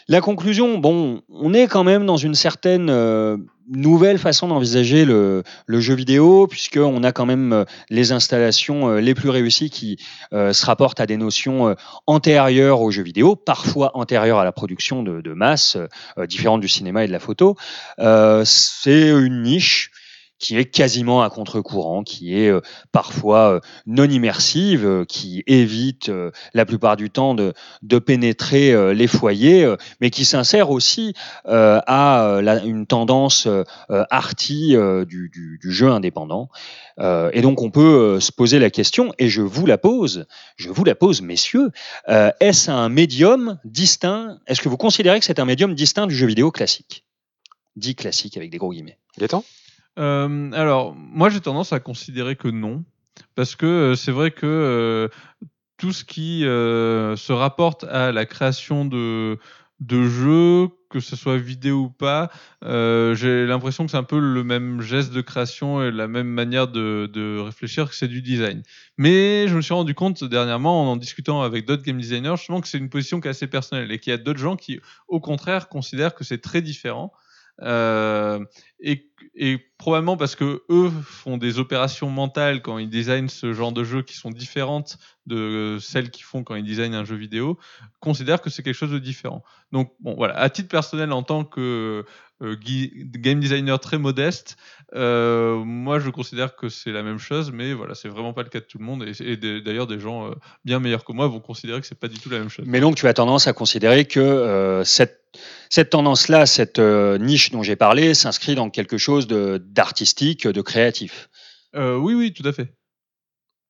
[0.08, 3.36] La conclusion, bon, on est quand même dans une certaine euh,
[3.68, 9.14] nouvelle façon d'envisager le, jeu vidéo, puisqu'on a quand même euh, les installations euh, les
[9.14, 9.98] plus réussies qui
[10.32, 11.76] se rapportent à des notions
[12.08, 15.76] antérieures au jeu vidéo, parfois antérieures à la production de, de masse,
[16.26, 17.56] différentes du cinéma et de la photo.
[17.98, 19.89] C'est une niche
[20.40, 22.60] qui est quasiment à contre-courant, qui est euh,
[22.90, 26.10] parfois euh, non immersive, euh, qui évite
[26.54, 31.14] la plupart du temps de, de pénétrer les foyers, mais qui s'insère aussi
[31.44, 33.46] à la- une tendance
[33.88, 34.74] arty
[35.06, 36.48] du, du- du jeu indépendant.
[36.98, 40.26] Et donc on peut se poser la question, et je vous la pose,
[40.56, 41.70] je vous la pose, messieurs,
[42.08, 46.26] est-ce un médium distinct Est-ce que vous considérez que c'est un médium distinct du jeu
[46.26, 47.04] vidéo classique?
[47.76, 48.98] Dit classique avec des gros guillemets.
[49.18, 49.44] Gaëtan
[49.98, 52.84] Euh, alors, moi, j'ai tendance à considérer que non,
[53.34, 55.08] parce que euh, c'est vrai que euh,
[55.76, 59.38] tout ce qui se rapporte à la création de,
[59.88, 62.30] jeux, que ce soit vidéo ou pas,
[62.62, 66.68] j'ai l'impression que c'est un peu le même geste de création et la même manière
[66.68, 68.62] de, de réfléchir que c'est du design.
[68.98, 72.60] Mais je me suis rendu compte dernièrement, en en discutant avec d'autres game designers, justement
[72.60, 74.80] que c'est une position qui est assez personnelle et qu'il y a d'autres gens qui,
[75.08, 77.10] au contraire, considèrent que c'est très différent.
[77.62, 78.44] Euh,
[78.80, 79.06] et,
[79.78, 84.02] probablement parce que eux font des opérations mentales quand ils designent ce genre de jeu
[84.02, 87.58] qui sont différentes de celles qu'ils font quand ils designent un jeu vidéo,
[88.00, 89.42] considèrent que c'est quelque chose de différent.
[89.72, 92.04] Donc bon voilà, à titre personnel en tant que
[92.42, 94.56] game designer très modeste,
[94.94, 98.48] euh, moi je considère que c'est la même chose, mais voilà, c'est vraiment pas le
[98.48, 100.34] cas de tout le monde et, d'ailleurs des gens euh,
[100.64, 102.64] bien meilleurs que moi vont considérer que c'est pas du tout la même chose.
[102.66, 105.20] Mais donc tu as tendance à considérer que euh, cette,
[105.68, 110.60] cette tendance-là, cette euh, niche dont j'ai parlé, s'inscrit dans quelque chose de- d'artistique, de
[110.62, 111.28] créatif.
[111.76, 112.74] Euh, oui oui, tout à fait.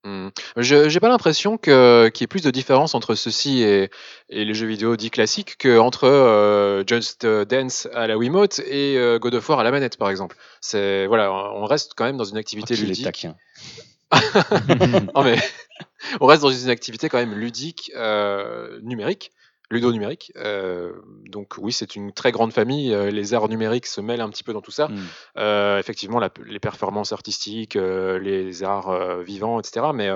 [0.05, 0.29] Hmm.
[0.57, 3.91] Je j'ai pas l'impression que qu'il y ait plus de différence entre ceci et
[4.31, 9.19] et les jeux vidéo dits classiques qu'entre, heu, Just Dance à la Wiimote et heu,
[9.19, 10.37] God of War à la manette, par exemple.
[10.63, 13.27] C'est voilà, on reste quand même dans une activité Qu'il est ludique.
[15.15, 15.37] Non mais
[16.21, 19.33] on reste dans une activité quand même ludique, heu, numérique,
[19.71, 24.21] ludo-numérique, heu, donc oui, c'est une très grande famille, heu, les arts numériques se mêlent
[24.21, 24.89] un petit peu dans tout ça.
[24.89, 24.99] Mm.
[25.39, 30.11] Heu, effectivement, la les performances artistiques, heu, les arts, vivants et cetera, mais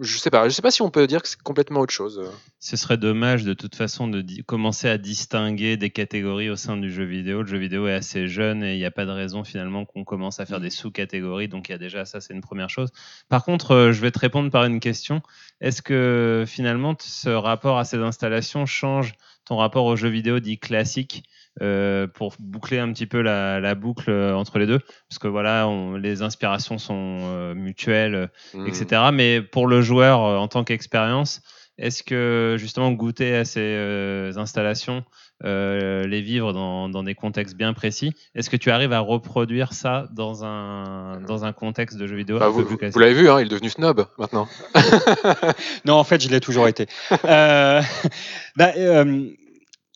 [0.00, 2.22] je sais pas je sais pas si on peut dire que c'est complètement autre chose.
[2.60, 6.92] Ce serait dommage de toute façon de commencer à distinguer des catégories au sein du
[6.92, 7.42] jeu vidéo.
[7.42, 10.04] Le jeu vidéo est assez jeune et il n'y a pas de raison finalement qu'on
[10.04, 11.48] commence à faire des sous-catégories.
[11.48, 12.90] Donc il y a déjà ça, c'est une première chose.
[13.28, 15.22] Par contre, euh, je vais te répondre par une question.
[15.62, 19.14] Est-ce que finalement ce rapport à ces installations change
[19.46, 21.24] ton rapport au jeu vidéo dit classique
[21.62, 24.80] euh, pour boucler un petit peu la, la boucle euh, entre les deux?
[25.08, 28.66] Parce que voilà, on- les inspirations sont euh, mutuelles Mmh.
[28.66, 29.10] etc.
[29.12, 31.40] Mais pour le joueur en tant qu'expérience,
[31.78, 35.04] est-ce que justement goûter à ces installations,
[35.44, 39.72] euh, les vivre dans, dans des contextes bien précis, est-ce que tu arrives à reproduire
[39.72, 43.46] ça dans un, dans un contexte de jeu vidéo Bah, vous l'avez vu, hein, il
[43.46, 44.48] est devenu snob maintenant.
[45.84, 46.86] Non, en fait, je l'ai toujours été.
[47.24, 47.82] Euh,
[48.56, 49.30] bah, euh,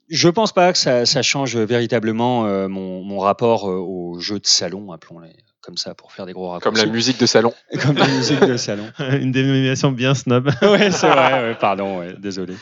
[0.09, 4.38] je pense pas que ça, ça change véritablement euh, mon, mon rapport euh, aux jeux
[4.38, 5.34] de salon, appelons-les
[5.67, 6.87] comme ça pour faire des gros Comme raccourcis.
[6.87, 7.53] la musique de salon.
[7.83, 8.85] Comme la musique de salon.
[9.21, 10.49] Une dénomination bien snob.
[10.62, 12.55] ouais, c'est vrai, ouais, pardon, ouais, désolé.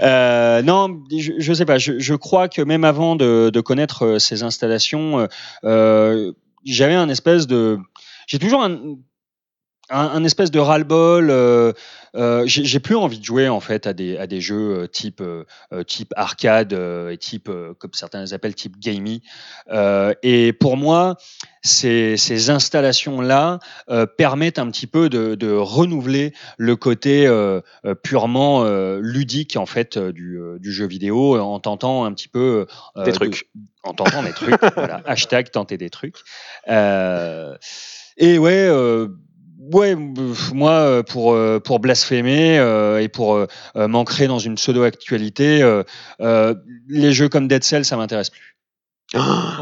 [0.00, 4.04] Euh, non, je, je sais pas, je, je crois que même avant de, de connaître
[4.06, 5.26] euh, ces installations,
[5.64, 6.32] euh,
[6.64, 7.78] j'avais un espèce de.
[8.28, 8.78] J'ai toujours un,
[9.90, 11.28] un, un espèce de ras-le-bol.
[11.30, 11.72] Euh,
[12.16, 14.86] euh, j'ai j'ai plus envie de jouer en fait à des, à des jeux euh,
[14.86, 19.20] type, euh, euh, type arcade euh, et type, euh, comme certains les appellent, type gamey.
[19.72, 21.16] Euh, et pour moi,
[21.62, 23.58] ces, ces installations-là
[23.90, 27.26] euh, permettent un petit peu de, de renouveler le côté
[28.02, 32.66] purement euh, ludique en fait du, du jeu vidéo en tentant un petit peu
[32.96, 33.48] Des de- trucs.
[33.82, 34.54] en tentant des trucs.
[34.76, 36.16] voilà, hashtag tenter des trucs.
[36.68, 37.56] Euh,
[38.16, 38.68] et ouais.
[39.72, 43.46] Ouais, moi, euh, pour, euh, pour blasphémer euh, et pour euh,
[43.76, 45.82] m'ancrer dans une pseudo-actualité, euh,
[46.20, 46.54] euh,
[46.88, 48.56] les jeux comme Dead Cell, ça m'intéresse plus.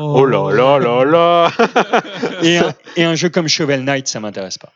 [0.00, 1.50] Oh là là là là
[2.42, 4.72] Et un, et un jeu comme Shovel Knight, ça m'intéresse pas.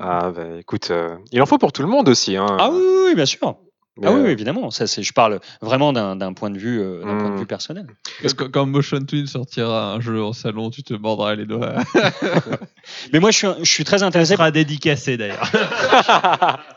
[0.00, 2.36] Ah bah écoute, euh, il en faut pour tout le monde aussi.
[2.36, 2.46] Hein.
[2.58, 3.56] Ah oui, bien sûr.
[3.98, 4.70] Mais, Ah oui, euh, oui, évidemment.
[4.70, 7.38] Ça, c'est, je parle vraiment d'un, d'un point de vue, euh, d'un point de Hmm.
[7.40, 7.86] vue personnel.
[8.22, 11.74] Parce que quand Motion Twin sortira un jeu en salon, tu te mordras les doigts.
[13.12, 14.34] Mais moi, je suis, je suis très intéressé.
[14.34, 15.50] sera dédicacé d'ailleurs.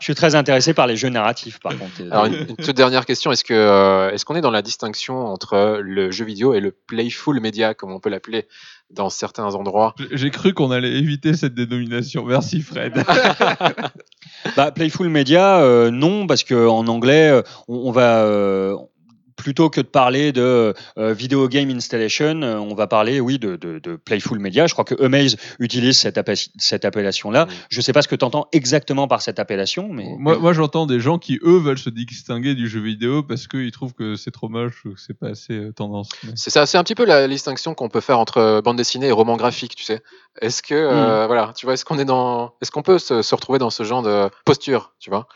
[0.00, 1.92] Je suis très intéressé par les jeux narratifs, par contre.
[2.10, 5.26] Alors une, une toute dernière question, est-ce que euh, est-ce qu'on est dans la distinction
[5.26, 8.46] entre le jeu vidéo et le playful media, comme on peut l'appeler
[8.90, 12.24] dans certains endroits J'ai- cru qu'on allait éviter cette dénomination.
[12.24, 12.92] Merci Fred.
[14.56, 18.76] Bah, Playful Media, euh, non, parce que en anglais, euh, on, on va euh,
[19.36, 23.56] plutôt que de parler de euh, video game installation, euh, on va parler, oui, de,
[23.56, 24.66] de, de Playful Media.
[24.66, 27.46] Je crois que Amaze utilise cette, appellation-là.
[27.68, 30.86] Je sais pas ce que tu entends exactement par cette appellation, mais moi, moi j'entends
[30.86, 34.30] des gens qui, eux, veulent se distinguer du jeu vidéo parce qu'ils trouvent que c'est
[34.30, 36.08] trop moche ou que c'est pas assez euh, tendance.
[36.24, 39.08] Mais- C'est ça, c'est un petit peu la distinction qu'on peut faire entre bande dessinée
[39.08, 40.02] et roman graphique, tu sais.
[40.40, 43.34] Est-ce que euh, voilà, tu vois, est-ce qu'on est dans, est-ce qu'on peut se, se
[43.34, 45.28] retrouver dans ce genre de posture, tu vois,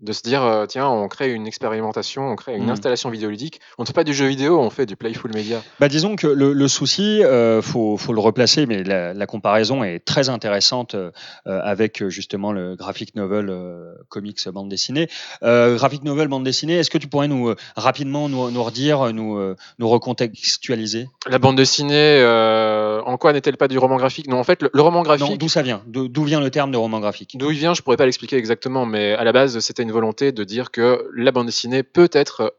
[0.00, 2.70] de se dire euh, tiens, on crée une expérimentation, on crée une Mm.
[2.70, 5.62] installation vidéoludique, on ne fait pas du jeu vidéo, on fait du playful media.
[5.78, 9.84] Bah, disons que le, le souci, euh, faut, faut le replacer, mais la, la comparaison
[9.84, 11.10] est très intéressante euh,
[11.44, 15.08] avec justement le graphic novel euh, comics bande dessinée.
[15.42, 19.38] Euh, graphic novel bande dessinée, est-ce que tu pourrais nous rapidement nous, nous redire, nous,
[19.78, 21.08] nous recontextualiser?
[21.28, 24.28] La bande dessinée, euh, en quoi n'est-elle pas du roman graphique?
[24.28, 25.38] Non, en fait, le, le roman graphique.
[25.38, 25.82] d'où ça vient?
[25.86, 27.36] D'où d'où vient le terme de roman graphique?
[27.36, 30.32] D'où il vient, je pourrais pas l'expliquer exactement, mais à la base, c'était une volonté
[30.32, 32.54] de dire que la bande dessinée peut être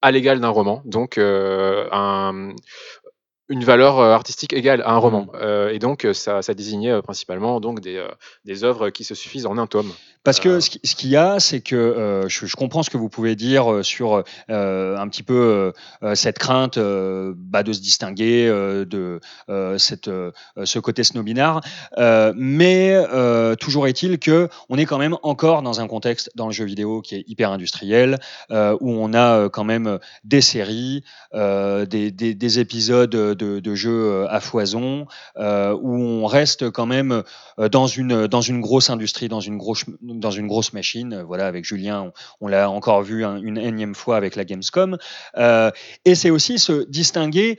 [0.00, 2.52] à l'égal d'un roman, donc euh, un-
[3.48, 5.26] une valeur euh, artistique égale à un roman.
[5.34, 8.08] Euh, et donc, euh, ça, ça désignait euh, principalement donc des, euh,
[8.44, 9.90] des œuvres qui se suffisent en un tome.
[10.24, 12.98] Parce que ce qui- ce qu'il y a, c'est que je, je comprends ce que
[12.98, 14.16] vous pouvez dire sur
[14.48, 15.72] un petit peu
[16.14, 19.20] cette crainte bah, de se distinguer, de
[19.78, 20.10] cette,
[20.64, 21.62] ce côté snobinard.
[22.34, 22.94] Mais
[23.58, 27.00] toujours est-il que on est quand même encore dans un contexte dans le jeu vidéo
[27.00, 28.18] qui est hyper industriel,
[28.50, 34.40] où on a quand même des séries, des, des, des épisodes de, jeux euh, à
[34.40, 37.22] foison, euh, où on reste quand même
[37.58, 41.22] euh, dans une dans une grosse industrie, dans une grosse dans une grosse machine.
[41.26, 44.98] Voilà, avec Julien, on, l'a encore vu un- une énième fois avec la Gamescom.
[46.04, 47.58] Et c'est aussi se distinguer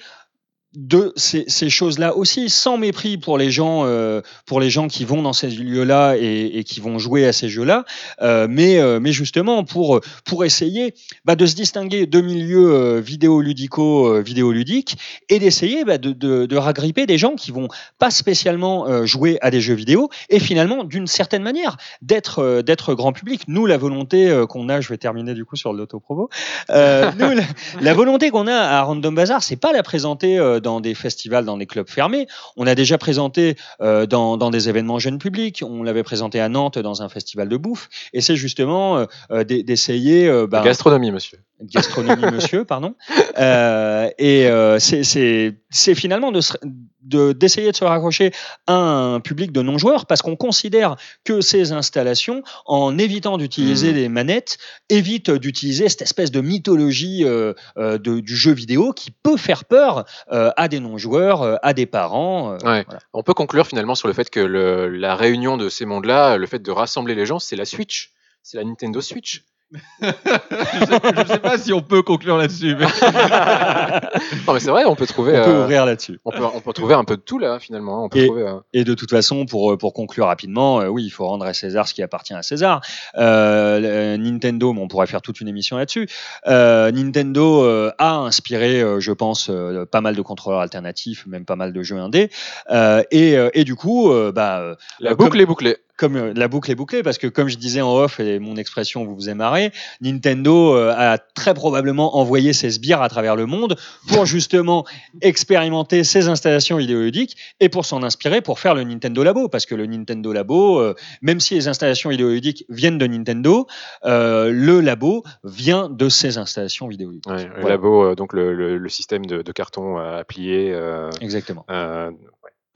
[0.76, 5.24] de ces, choses-là aussi, sans mépris pour les gens, euh, pour les gens qui vont
[5.24, 7.86] dans ces lieux-là et, qui vont jouer à ces jeux-là,
[8.22, 10.93] euh, mais, euh, mais justement pour pour essayer
[11.26, 14.97] bah, de se distinguer de milieux vidéoludico, vidéoludiques
[15.30, 19.61] et d'essayer bah, de, de, ragripper des gens qui vont pas spécialement jouer à des
[19.61, 23.43] jeux vidéo et finalement d'une certaine manière d'être grand public.
[23.47, 26.30] Nous, la volonté qu'on a, je vais terminer du coup sur l'autopromo.
[26.70, 27.43] Nous, la,
[27.82, 31.57] la volonté qu'on a à Random Bazaar, c'est pas la présenter dans des festivals, dans
[31.57, 32.28] des clubs fermés.
[32.57, 35.64] On a déjà présenté euh, dans, des événements jeunes publics.
[35.66, 37.89] On l'avait présenté à Nantes dans un festival de bouffe.
[38.14, 40.30] Et c'est justement euh, euh, d'e- d'essayer.
[40.47, 41.39] bah, Gastronomie, monsieur.
[41.62, 42.95] Gastronomie monsieur pardon
[43.38, 45.55] euh, et euh, c'est-
[45.95, 46.53] finalement de se-
[47.01, 48.32] de- d'essayer de, se raccrocher
[48.68, 53.89] à un public de non joueurs parce qu'on considère que ces installations en évitant d'utiliser
[53.89, 53.93] Mhm.
[53.95, 54.57] des manettes
[54.89, 60.05] évitent d'utiliser cette espèce de mythologie euh, de- du jeu vidéo qui peut faire peur
[60.30, 62.84] à des non joueurs à des parents Ouais.
[62.86, 62.99] voilà.
[63.14, 66.47] On peut conclure finalement sur le fait que le- la réunion de ces mondes-là, le
[66.47, 68.12] fait de rassembler les gens, c'est la Switch.
[68.43, 69.43] C'est la Nintendo Switch.
[69.72, 72.76] Je, sais, je sais pas si on peut conclure là-dessus.
[72.76, 72.86] mais-
[74.47, 76.59] non mais c'est vrai, on peut trouver, on peut euh, ouvrir là-dessus on peut, on
[76.59, 78.05] peut trouver un peu de tout là finalement.
[78.05, 78.43] On peut Et- trouver.
[78.47, 81.53] euh, Et de toute façon, pour, pour conclure rapidement, euh, oui, il faut rendre à
[81.53, 82.82] César ce qui appartient à César.
[83.17, 86.07] Euh, Nintendo, mais on pourrait faire toute une émission là-dessus.
[86.47, 91.45] Euh, Nintendo euh, a inspiré, euh, je pense, euh, pas mal de contrôleurs alternatifs, même
[91.45, 92.30] pas mal de jeux indés.
[92.72, 95.78] Euh, et, euh, et du coup, euh, bah, euh, la Euh, boucle est bouclée.
[95.99, 98.55] Comme euh, la boucle est bouclée, parce que comme je disais en off, et mon
[98.55, 99.71] expression vous vous aimerez,
[100.01, 103.75] Nintendo euh, a très probablement envoyé ses sbires à travers le monde
[104.07, 104.85] pour justement
[105.21, 109.75] expérimenter ses installations vidéoludiques et pour s'en inspirer pour faire le Nintendo Labo, parce que
[109.75, 113.67] le Nintendo Labo, euh, même si les installations vidéoludiques viennent de Nintendo,
[114.05, 117.27] euh, le labo vient de ces installations vidéoludiques.
[117.27, 120.71] Ouais, le labo, donc le, le- le système de, de carton à plier.
[120.73, 121.65] euh, Exactement.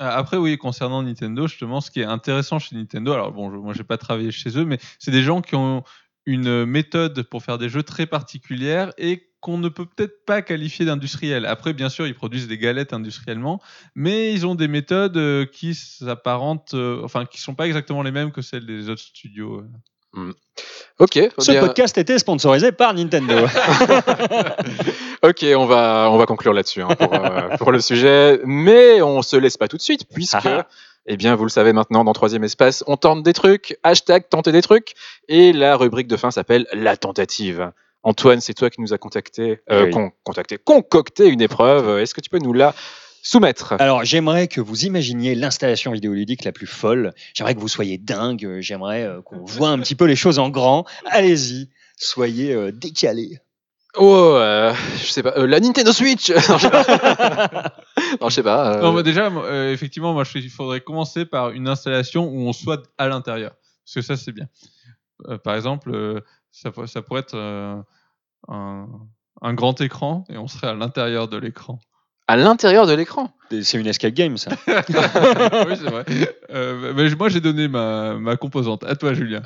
[0.04, 3.58] Euh, Après, oui, concernant Nintendo, justement, ce qui est intéressant chez Nintendo, alors bon, je,
[3.58, 5.84] moi, j'ai pas travaillé chez eux, mais c'est des gens qui ont
[6.26, 10.86] une méthode pour faire des jeux très particulière et qu'on ne peut peut-être pas qualifier
[10.86, 11.46] d'industriel.
[11.46, 13.62] Après, bien sûr, ils produisent des galettes industriellement,
[13.94, 18.12] mais ils ont des méthodes euh, qui s'apparentent, euh, enfin, qui sont pas exactement les
[18.12, 19.66] mêmes que celles des autres studios.
[20.18, 20.32] Euh.
[21.00, 21.62] Ok, Ce bien.
[21.62, 23.34] podcast était sponsorisé par Nintendo.
[25.24, 29.22] ok, on va on va conclure là-dessus hein, pour, euh, pour le sujet, mais on
[29.22, 30.68] se laisse pas tout de suite puisque Ah.
[31.08, 34.52] eh bien vous le savez maintenant dans troisième espace, on tente des trucs, hashtag tenter
[34.52, 34.94] des trucs,
[35.28, 37.72] et la rubrique de fin s'appelle la tentative.
[38.04, 39.92] Antoine, c'est toi qui nous a contacté, euh, Oui.
[39.92, 42.00] con- contacté, concocté une épreuve.
[42.00, 42.76] Est-ce que tu peux nous la
[43.24, 47.14] soumettre Alors, j'aimerais que vous imaginiez l'installation vidéoludique la plus folle.
[47.34, 48.58] J'aimerais que vous soyez dingue.
[48.60, 50.86] J'aimerais euh, qu'on voit un petit peu les choses en grand.
[51.06, 53.40] Allez-y, soyez euh, décalés.
[53.96, 56.30] Oh, euh, je sais pas, euh, la Nintendo Switch.
[56.50, 57.76] non, je sais pas.
[58.22, 58.78] non, je sais pas.
[58.78, 62.40] euh, Non, bah, déjà, euh, effectivement, moi, je, il faudrait commencer par une installation où
[62.48, 63.56] on soit à l'intérieur.
[63.86, 64.48] Parce que ça, c'est bien.
[65.28, 66.20] Euh, par exemple, euh,
[66.52, 67.76] ça, pour- ça pourrait être euh,
[68.48, 68.88] un,
[69.42, 71.80] un grand écran et on serait à l'intérieur de l'écran.
[72.28, 73.32] À l'intérieur de l'écran.
[73.50, 74.52] C'est une escape game, ça.
[74.68, 76.06] oui, c'est vrai.
[76.50, 78.84] Euh, mais moi, j'ai donné ma, ma composante.
[78.84, 79.44] À toi, Julien.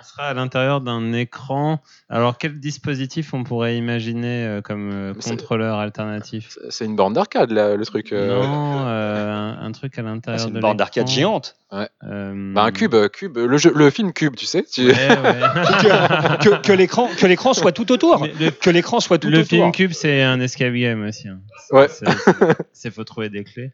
[0.00, 1.80] On sera à l'intérieur d'un écran.
[2.08, 6.56] Alors, quel dispositif on pourrait imaginer euh, comme euh, C'est- contrôleur alternatif?
[6.70, 8.12] C'est une borne d'arcade, le truc.
[8.12, 8.40] euh.
[8.42, 11.56] Non, euh, un, un truc à l'intérieur C'est de une borne d'arcade géante.
[11.72, 14.62] Euh, Bah, un cube, cube, le, jeu, le film Cube, tu sais.
[14.64, 15.40] tu- Ouais, ouais.
[16.40, 18.26] Que, que l'écran, que l'écran soit tout autour.
[18.40, 19.48] Le, Que l'écran soit tout le autour.
[19.48, 21.28] film cube, c'est un escape game aussi.
[21.28, 21.40] hein.
[21.72, 21.88] Ouais.
[21.88, 23.70] C'est- c'est- C'est faut trouver des clés.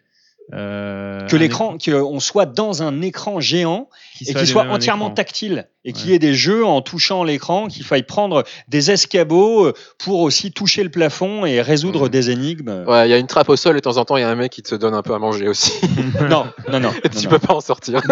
[0.55, 3.88] Euh, Que l'écran, qu'on soit dans un écran géant
[4.20, 5.14] et qu'il soit entièrement écran.
[5.14, 6.12] tactile et qu'il Ouais.
[6.12, 10.53] y ait des jeux en touchant l'écran, qu'il faille prendre des escabeaux euh, pour aussi
[10.53, 12.84] toucher le plafond et résoudre des énigmes.
[12.86, 14.24] Ouais, il y a une trappe au sol et de temps en temps, il y
[14.24, 15.72] a un mec qui te donne un peu à manger aussi.
[16.30, 16.92] Non, non, non.
[16.92, 17.30] et non, tu non.
[17.30, 18.01] peux pas en sortir.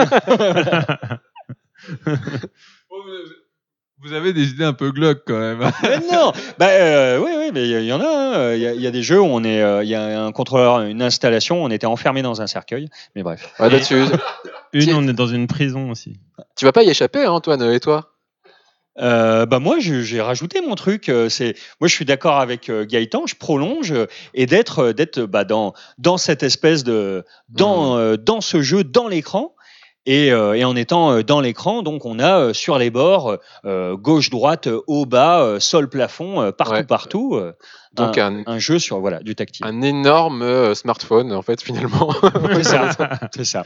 [4.02, 5.60] Vous avez des idées un peu glauques quand même.
[5.82, 8.04] Mais non, bah euh, oui, oui, mais il y, y en a.
[8.06, 8.54] hein.
[8.54, 10.24] Il y, a- il y a des jeux où on est, euh, il y a
[10.24, 12.88] un contrôleur, une installation, on était enfermé dans un cercueil.
[13.14, 13.54] Mais bref.
[13.60, 13.94] Ouais, bah, tu,
[14.72, 16.18] Une, on est dans une prison aussi.
[16.56, 18.10] tu vas pas y échapper, hein, Antoine, et toi?
[19.00, 21.10] Euh, bah moi, je- j'ai rajouté mon truc.
[21.28, 23.26] C'est moi, je suis d'accord avec Gaëtan.
[23.26, 23.92] Je prolonge
[24.34, 29.08] et d'être, d'être bah, dans dans cette espèce de dans euh, dans ce jeu, dans
[29.08, 29.53] l'écran.
[30.06, 33.38] Et, euh, et en étant euh, dans l'écran, donc on a euh, sur les bords,
[33.64, 36.84] euh, gauche, droite, haut, bas, euh, sol, plafond, euh, partout, Ouais.
[36.84, 37.34] partout.
[37.36, 37.52] euh,
[37.94, 39.64] Donc, un, un, un jeu sur voilà du tactile.
[39.66, 42.12] un énorme euh, smartphone, en fait, finalement.
[42.54, 42.90] C'est ça.
[43.34, 43.64] C'est ça.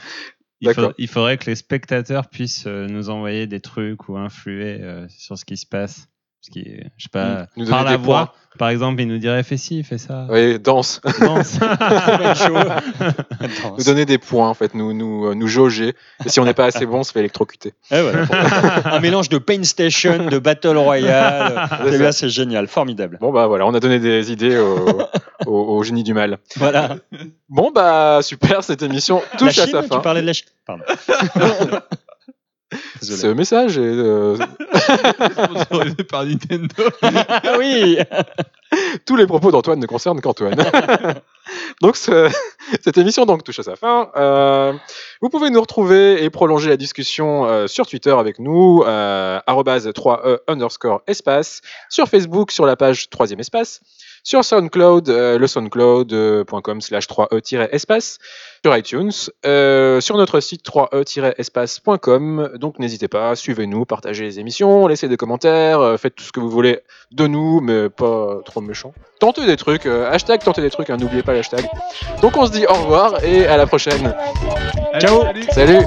[0.61, 4.79] Il, faut- il faudrait que les spectateurs puissent euh, nous envoyer des trucs ou influer
[4.81, 6.09] euh, sur ce qui se passe.
[6.41, 9.09] Ce qui est, je sais pas, Nous donner par la des voix, par exemple, il
[9.09, 10.27] nous dirait fais ci, fais ça.
[10.31, 11.01] Oui, danse.
[11.21, 11.59] Danse.
[13.79, 15.95] nous donner des points, en fait, nous, nous, euh, nous jauger.
[16.25, 17.75] Et si on n'est pas assez bon, on se fait électrocuter.
[17.91, 18.25] Eh voilà.
[18.95, 21.69] un mélange de Pain Station, de Battle Royale.
[21.91, 23.19] C'est Eh c'est génial, formidable.
[23.21, 25.01] Bon, bah voilà, on a donné des idées au,
[25.47, 26.39] au- au génie du mal.
[26.57, 26.97] Voilà.
[27.49, 29.99] Bon, bah super, cette émission La touche à Chine, sa tu fin.
[30.01, 30.47] parlais de la Chine.
[30.65, 30.85] Pardon.
[33.01, 33.19] Désolé.
[33.21, 33.81] Ce message est.
[33.83, 34.37] euh,
[35.33, 36.75] Sponsorisé par Nintendo.
[37.03, 37.99] Ah oui.
[39.07, 40.57] tous les propos d'Antoine ne concernent qu'Antoine.
[41.81, 42.31] donc ce-
[42.85, 44.11] cette émission donc touche à sa fin.
[44.17, 44.73] Euh,
[45.23, 49.87] vous pouvez nous retrouver et prolonger la discussion euh, sur Twitter avec nous, euh, arrobase
[49.89, 53.81] 3e underscore espace, sur Facebook sur la page 3e espace,
[54.29, 58.19] sur SoundCloud, euh, le soundcloud.com slash 3e-espace,
[58.63, 59.11] sur iTunes,
[59.47, 62.51] euh, sur notre site 3e-espace.com.
[62.57, 66.41] Donc n'hésitez pas, suivez-nous, partagez les émissions, laissez des commentaires, euh, faites tout ce que
[66.41, 68.93] vous voulez de nous, mais pas trop méchant.
[69.19, 71.65] Tentez des trucs, euh, hashtag tentez des trucs, hein, n'oubliez pas l'hashtag.
[72.21, 74.15] Donc on se dit au revoir et à la prochaine.
[75.01, 75.25] Ciao.
[75.53, 75.87] Salut